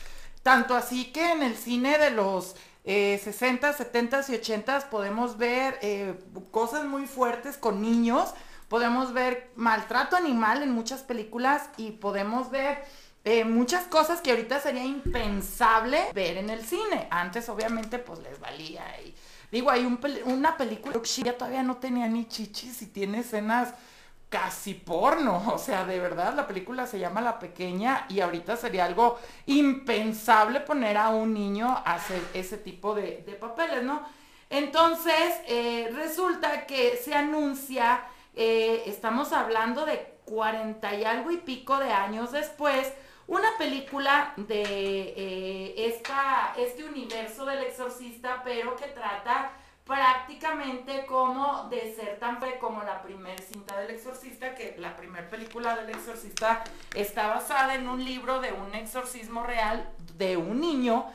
[0.44, 2.56] Tanto así que en el cine de los
[2.86, 6.20] eh, 60, 70 y 80 podemos ver eh,
[6.52, 8.34] cosas muy fuertes con niños,
[8.68, 12.84] podemos ver maltrato animal en muchas películas y podemos ver
[13.26, 17.08] eh, muchas cosas que ahorita sería impensable ver en el cine.
[17.10, 18.84] Antes obviamente pues les valía.
[19.02, 19.16] Y,
[19.50, 23.74] digo, hay un una película que todavía no tenía ni chichis y tiene escenas
[24.34, 28.86] casi porno, o sea, de verdad, la película se llama La Pequeña y ahorita sería
[28.86, 34.02] algo impensable poner a un niño a hacer ese tipo de, papeles, ¿no?
[34.50, 38.02] Entonces, eh, resulta que se anuncia,
[38.36, 42.92] eh, estamos hablando de 40 y algo y pico de años después,
[43.28, 49.52] una película de eh, esta, este universo del exorcista, pero que trata
[49.86, 55.30] prácticamente como de ser tan fe como la primer cinta del exorcista, que la primera
[55.30, 56.64] película del exorcista
[56.96, 61.06] está basada en un libro de un exorcismo real de un niño.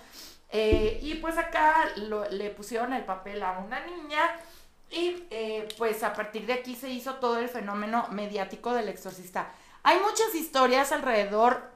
[0.50, 4.20] Eh, y pues acá le pusieron el papel a una niña
[4.90, 9.50] y eh, pues a partir de aquí se hizo todo el fenómeno mediático del exorcista.
[9.82, 11.70] Hay muchas historias alrededor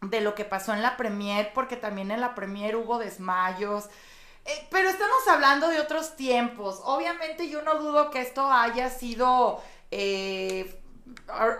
[0.00, 3.88] de lo que pasó en la premier, porque también en la premier hubo desmayos,
[4.48, 6.80] eh, pero estamos hablando de otros tiempos.
[6.84, 10.80] Obviamente yo no dudo que esto haya sido eh,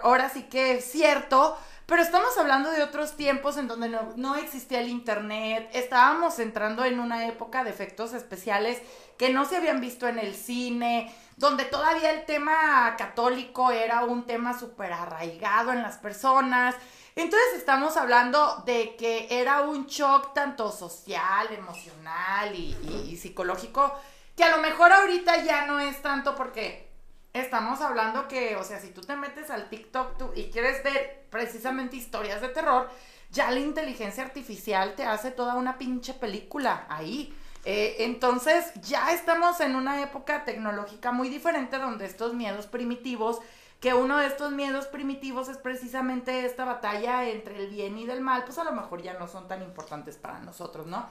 [0.03, 4.81] ahora sí que cierto, pero estamos hablando de otros tiempos en donde no, no, existía
[4.81, 8.81] el internet, estábamos entrando en una época de efectos especiales
[9.17, 14.27] que no se habían visto en el cine, donde todavía el tema católico era un
[14.27, 16.75] tema súper arraigado en las personas.
[17.15, 23.95] Entonces estamos hablando de que era un shock tanto social, emocional y, psicológico,
[24.37, 26.91] que a lo mejor ahorita ya no es tanto porque
[27.33, 31.95] estamos hablando que, o sea, si tú te metes al TikTok y quieres ver precisamente
[31.95, 32.91] historias de terror,
[33.31, 37.33] ya la inteligencia artificial te hace toda una pinche película ahí.
[37.71, 43.41] Eh, entonces ya estamos en una época tecnológica muy diferente donde estos miedos primitivos
[43.79, 48.23] que uno de estos miedos primitivos es precisamente esta batalla entre el bien y del
[48.23, 51.11] mal, pues a lo mejor ya no son tan importantes para nosotros, ¿no?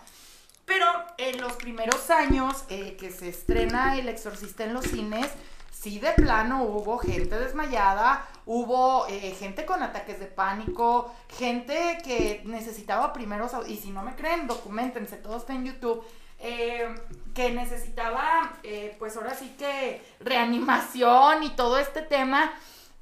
[0.65, 0.87] Pero
[1.19, 5.27] en los primeros años eh, que se estrena El Exorcista en los cines,
[5.71, 12.41] sí de plano hubo gente desmayada, hubo eh, gente con ataques de pánico, gente que
[12.45, 16.03] necesitaba primeros, y si no me creen, documentense, todo está en YouTube
[16.39, 16.93] eh,
[17.33, 22.51] que necesitaba, eh, pues ahora sí que reanimación y todo este tema.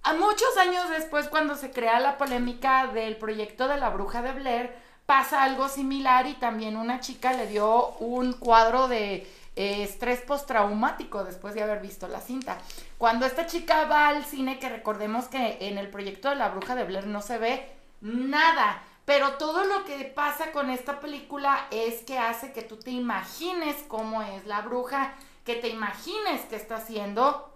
[0.04, 4.34] A muchos años después, cuando se crea la polémica del proyecto de la bruja de
[4.34, 4.76] Blair,
[5.06, 11.24] pasa algo similar y también una chica le dio un cuadro de eh, estrés postraumático
[11.24, 12.58] después de haber visto la cinta.
[12.98, 16.76] Cuando esta chica va al cine, que recordemos que en el proyecto de la bruja
[16.76, 17.72] de Blair no se ve
[18.02, 22.92] nada, pero todo lo que pasa con esta película es que hace que tú te
[22.92, 25.14] imagines cómo es la bruja,
[25.46, 27.56] que te imagines qué está haciendo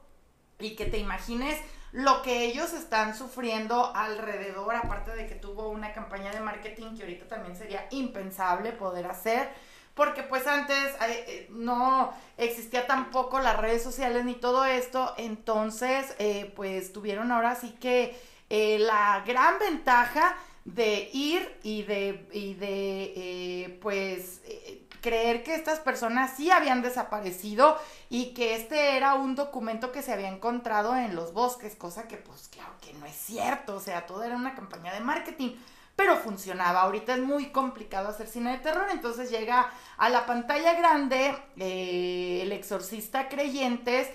[0.60, 1.60] y que te imagines
[1.92, 7.02] lo que ellos están sufriendo alrededor, aparte de que tuvo una campaña de marketing que
[7.02, 9.50] ahorita también sería impensable poder hacer,
[9.96, 16.54] porque pues antes eh, no existía tampoco las redes sociales ni todo esto, entonces eh,
[16.56, 18.16] pues tuvieron ahora sí que
[18.52, 25.56] eh, la gran ventaja de ir y de, y de eh, pues, eh, creer que
[25.56, 27.78] estas personas sí habían desaparecido
[28.10, 32.18] y que este era un documento que se había encontrado en los bosques, cosa que
[32.18, 35.56] pues claro que no es cierto, o sea, todo era una campaña de marketing,
[35.96, 36.82] pero funcionaba.
[36.82, 42.40] Ahorita es muy complicado hacer cine de terror, entonces llega a la pantalla grande eh,
[42.44, 44.10] el exorcista creyentes,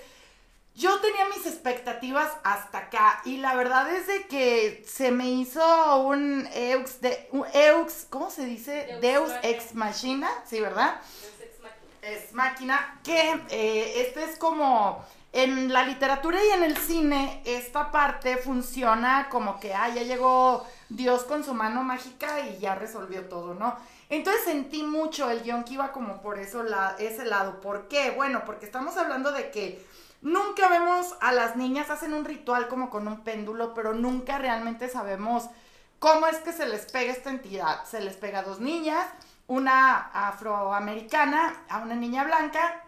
[0.74, 5.98] yo tenía mis expectativas hasta acá y la verdad es de que se me hizo
[6.00, 7.28] un Eux, de,
[8.10, 8.98] ¿cómo se dice?
[9.00, 11.00] Deus, ex machina, ¿sí, verdad?
[11.22, 11.54] Deus ex.
[12.02, 15.02] Es máquina, que eh, este es como
[15.32, 20.66] en la literatura y en el cine, esta parte funciona como que, ah, ya llegó
[20.88, 23.76] Dios con su mano mágica y ya resolvió todo, ¿no?
[24.10, 27.60] Entonces sentí mucho el guion que iba como por eso la, ese lado.
[27.60, 28.10] ¿Por qué?
[28.10, 29.84] Bueno, porque estamos hablando de que
[30.24, 34.88] Nunca vemos a las niñas, hacen un ritual como con un péndulo, pero nunca realmente
[34.88, 35.48] sabemos
[36.04, 37.82] ¿Cómo es que se les pega esta entidad?
[37.84, 39.06] Se les pega a dos niñas,
[39.46, 42.84] una afroamericana, a una niña blanca,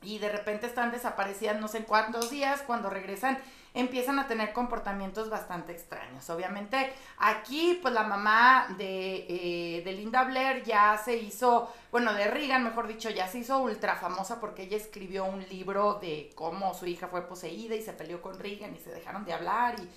[0.00, 3.36] y de repente están desaparecidas no sé cuántos días, cuando regresan
[3.76, 6.28] empiezan a tener comportamientos bastante extraños.
[6.30, 12.26] Obviamente aquí pues la mamá de, eh, de, Linda Blair ya se hizo, bueno, de
[12.26, 16.72] Regan mejor dicho, ya se hizo ultra famosa porque ella escribió un libro de cómo
[16.72, 19.76] su hija fue poseída y se peleó con Regan y se dejaron de hablar.
[19.78, 19.88] Y,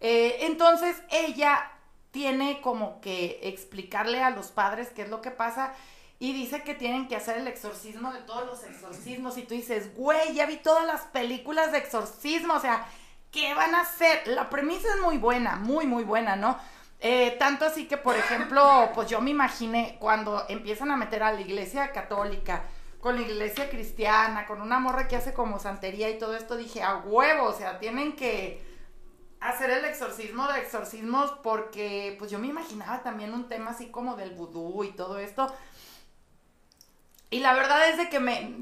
[0.00, 1.72] eh, entonces ella
[2.12, 5.74] tiene como que explicarle a los padres qué es lo que pasa
[6.20, 9.36] y dice que tienen que hacer el exorcismo de todos los exorcismos.
[9.36, 12.54] Y tú dices, güey, ya vi todas las películas de exorcismo.
[12.54, 12.86] O sea,
[13.34, 14.28] ¿qué van a hacer?
[14.28, 16.56] La premisa es muy buena, muy, muy buena, ¿no?
[17.00, 21.32] Eh, tanto así que, por ejemplo, pues yo me imaginé cuando empiezan a meter a
[21.32, 22.62] la iglesia católica,
[23.00, 26.82] con la iglesia cristiana, con una morra que hace como santería y todo esto, dije,
[26.82, 28.62] a huevo, o sea, tienen que
[29.40, 34.16] hacer el exorcismo de exorcismos porque pues yo me imaginaba también un tema así como
[34.16, 35.52] del vudú y todo esto.
[37.34, 38.54] Y la verdad es de que me,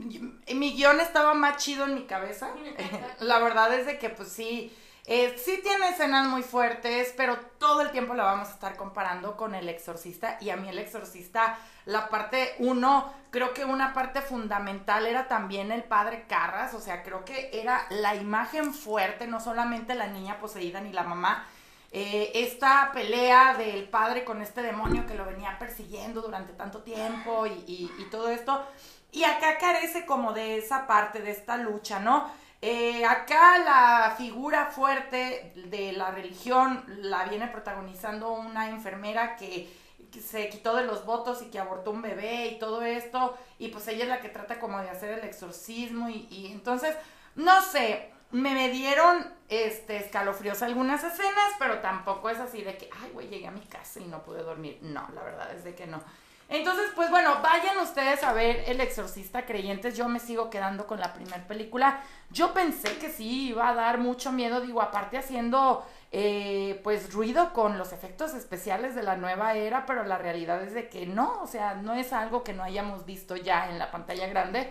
[0.55, 2.49] mi guion estaba más chido en mi cabeza.
[3.21, 7.83] la verdad es de que pues sí, eh, sí tiene escenas muy fuertes, pero todo
[7.83, 10.39] el tiempo la vamos a estar comparando con El Exorcista.
[10.41, 15.71] Y a mí El Exorcista, la parte uno, creo que una parte fundamental era también
[15.71, 16.73] el padre Carras.
[16.73, 21.03] O sea, creo que era la imagen fuerte, no solamente la niña poseída ni la
[21.03, 21.47] mamá,
[21.95, 27.47] eh, esta pelea del padre con este demonio que lo venía persiguiendo durante tanto tiempo
[27.47, 28.65] y, todo esto.
[29.11, 32.31] Y acá carece como de esa parte, de esta lucha, ¿no?
[32.63, 39.83] Eh, acá la figura fuerte de la religión la viene protagonizando una enfermera que,
[40.13, 43.37] se quitó de los votos y que abortó un bebé y todo esto.
[43.59, 46.95] Y pues ella es la que trata como de hacer el exorcismo y, y entonces,
[47.35, 53.11] no sé, me dieron este, escalofríos algunas escenas, pero tampoco es así de que, ay,
[53.13, 54.79] güey, llegué a mi casa y no pude dormir.
[54.83, 56.03] No, la verdad es de que no.
[56.49, 59.97] Entonces, pues bueno, vayan ustedes a ver El Exorcista Creyentes.
[59.97, 62.03] Yo me sigo quedando con la primera película.
[62.31, 67.55] Yo pensé que sí iba a dar mucho miedo, digo, aparte haciendo eh, pues ruido
[67.55, 71.41] con los efectos especiales de la nueva era, pero la realidad es de que no,
[71.43, 74.71] o sea, no es algo que no hayamos visto ya en la pantalla grande.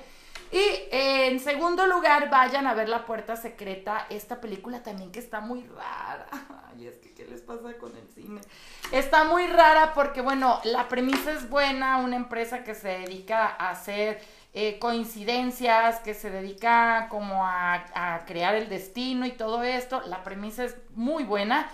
[0.51, 5.19] Y eh, en segundo lugar, vayan a ver La Puerta Secreta, esta película también que
[5.19, 6.27] está muy rara.
[6.73, 8.41] Ay, es que, ¿qué les pasa con el cine?
[8.91, 13.69] Está muy rara porque, bueno, la premisa es buena, una empresa que se dedica a
[13.69, 14.19] hacer
[14.53, 20.01] eh, coincidencias, que se dedica como a, a crear el destino y todo esto.
[20.01, 21.69] La premisa es muy buena.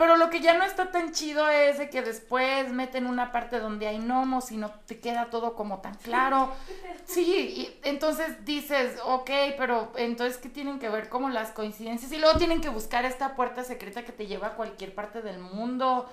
[0.00, 3.58] Pero lo que ya no está tan chido es de que después meten una parte
[3.58, 6.54] donde hay gnomos y no te queda todo como tan claro.
[7.04, 12.12] Sí, y entonces dices, ok, pero entonces, ¿qué tienen que ver como las coincidencias?
[12.12, 15.38] Y luego tienen que buscar esta puerta secreta que te lleva a cualquier parte del
[15.38, 16.08] mundo.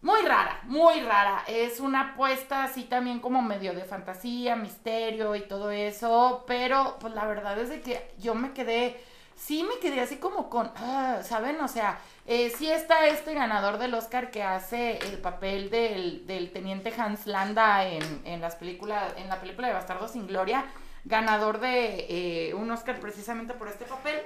[0.00, 1.44] Muy rara, muy rara.
[1.48, 6.44] Es una apuesta así también como medio de fantasía, misterio y todo eso.
[6.46, 8.98] Pero pues la verdad es de que yo me quedé,
[9.46, 11.60] sí me quedé así como con, ah, ¿saben?
[11.60, 16.52] O sea eh, sí está este ganador del Oscar que hace el papel del, del
[16.52, 20.66] teniente Hans Landa en, en, las películas, en la película de Bastardo sin Gloria,
[21.04, 22.06] ganador de
[22.48, 24.20] eh, un Oscar precisamente por este papel.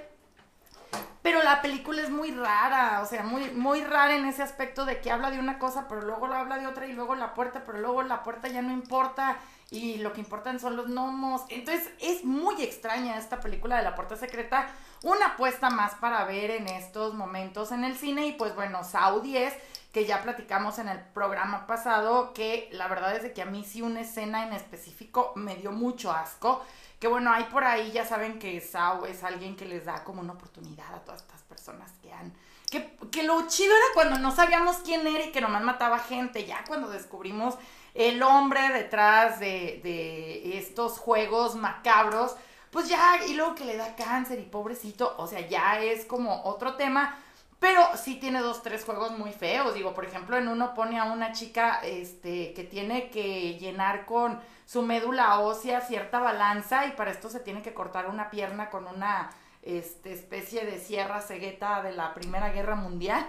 [1.23, 5.01] Pero la película es muy rara, o sea, muy, muy rara en ese aspecto de
[5.01, 7.65] que habla de una cosa, pero luego lo habla de otra y luego la puerta,
[7.65, 9.39] pero luego la puerta ya no importa
[9.71, 11.43] y lo que importan son los gnomos.
[11.49, 14.69] Entonces es muy extraña esta película de la puerta secreta
[15.03, 19.21] una apuesta más para ver en estos momentos en el cine y pues bueno, Sau
[19.21, 19.55] 10,
[19.93, 23.65] que ya platicamos en el programa pasado, que la verdad es de que a mí
[23.65, 26.65] sí una escena en específico me dio mucho asco,
[26.99, 30.21] que bueno, hay por ahí ya saben que Sau es alguien que les da como
[30.21, 32.33] una oportunidad a todas estas personas que han...
[32.71, 36.47] Que, que lo chido era cuando no sabíamos quién era y que nomás mataba gente,
[36.47, 37.55] ya cuando descubrimos
[37.97, 42.37] el hombre detrás de, de estos juegos macabros,
[42.71, 46.43] pues ya, y luego que le da cáncer y pobrecito, o sea, ya es como
[46.45, 47.19] otro tema.
[47.59, 49.75] Pero sí tiene dos, tres juegos muy feos.
[49.75, 54.39] Digo, por ejemplo, en uno pone a una chica este, que tiene que llenar con
[54.67, 58.87] su médula ósea cierta balanza y para esto se tiene que cortar una pierna con
[58.87, 59.31] una
[59.63, 63.27] este, especie de sierra cegueta de la Primera Guerra Mundial.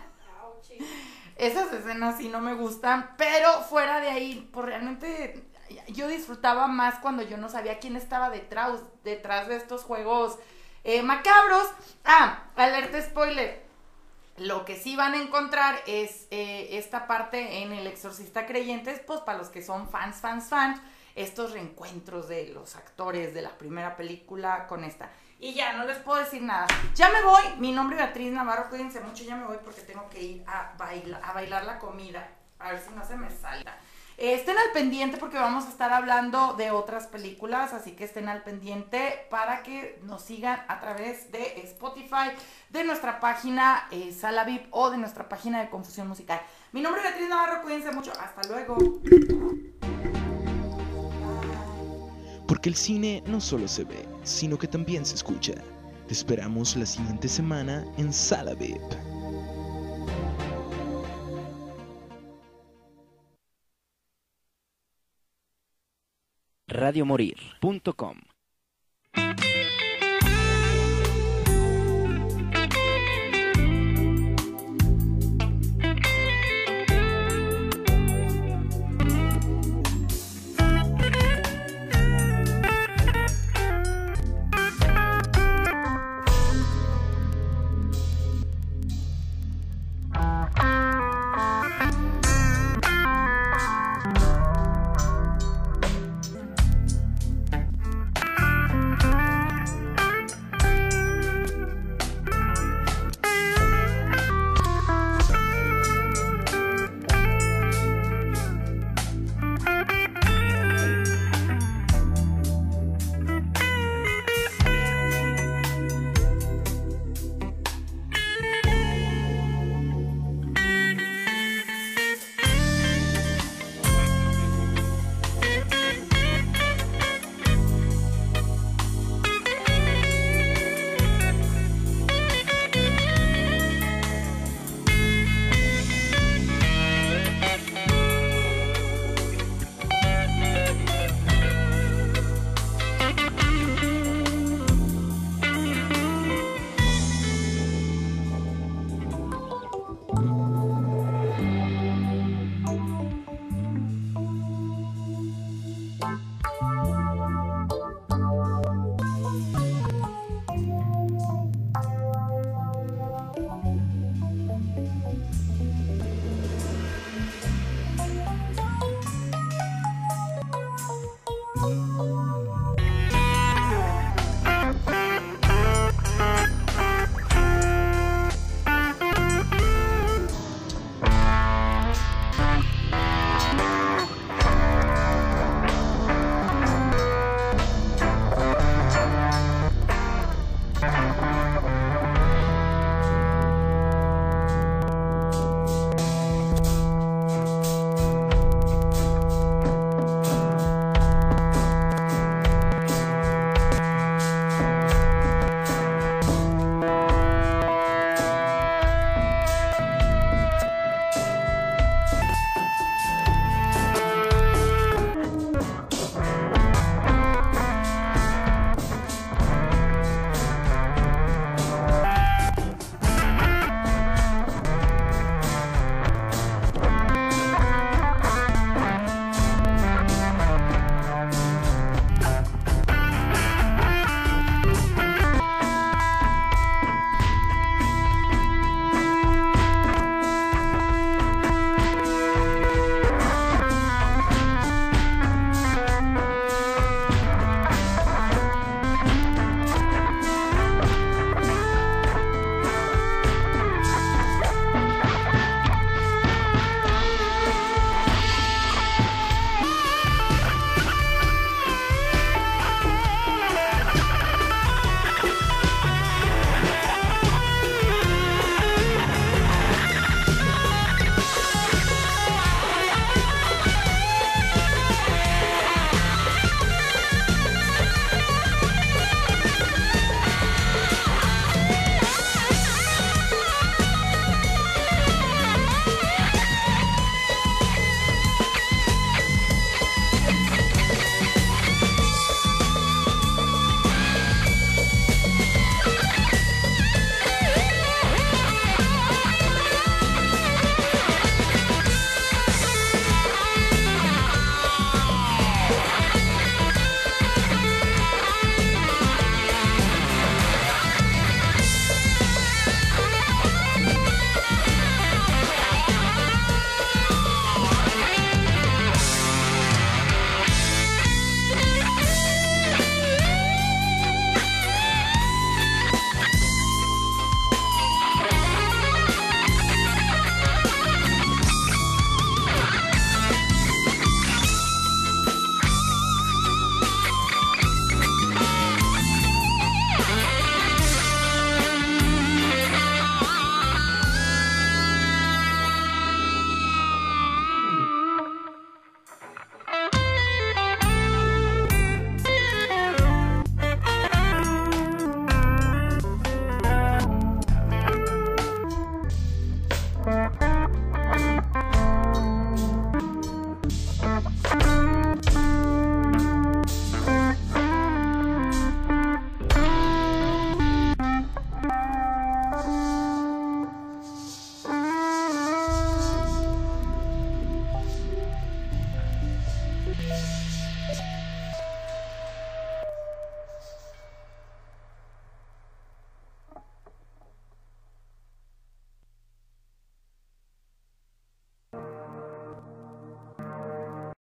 [1.38, 5.44] Esas escenas sí no me gustan, pero fuera de ahí, pues realmente
[5.88, 10.38] yo disfrutaba más cuando yo no sabía quién estaba detrás, detrás de estos juegos
[10.84, 11.68] eh, macabros.
[12.06, 13.66] Ah, alerta spoiler.
[14.38, 19.20] Lo que sí van a encontrar es eh, esta parte en El Exorcista Creyentes, pues
[19.22, 20.80] para los que son fans, fans, fans.
[21.16, 25.10] estos reencuentros de los actores de la primera película con esta.
[25.40, 26.66] Y ya, no les puedo decir nada.
[26.96, 30.10] Ya me voy, mi nombre es Beatriz Navarro, cuídense mucho, ya me voy porque tengo
[30.10, 32.28] que ir a bailar, a bailar la comida.
[32.60, 33.78] A ver si no se me salta.
[34.18, 38.42] Estén al pendiente porque vamos a estar hablando de otras películas, así que estén al
[38.42, 42.32] pendiente para que nos sigan a través de Spotify,
[42.72, 46.42] de nuestra página eh, Sala VIP o de nuestra página de Confusión Musical.
[46.72, 48.76] Mi nombre es Beatriz Navarro, cuídense mucho, hasta luego.
[52.48, 55.54] Porque el cine no solo se ve, sino que también se escucha.
[56.08, 58.82] Te esperamos la siguiente semana en Sala VIP.
[66.70, 68.37] radiomorir.com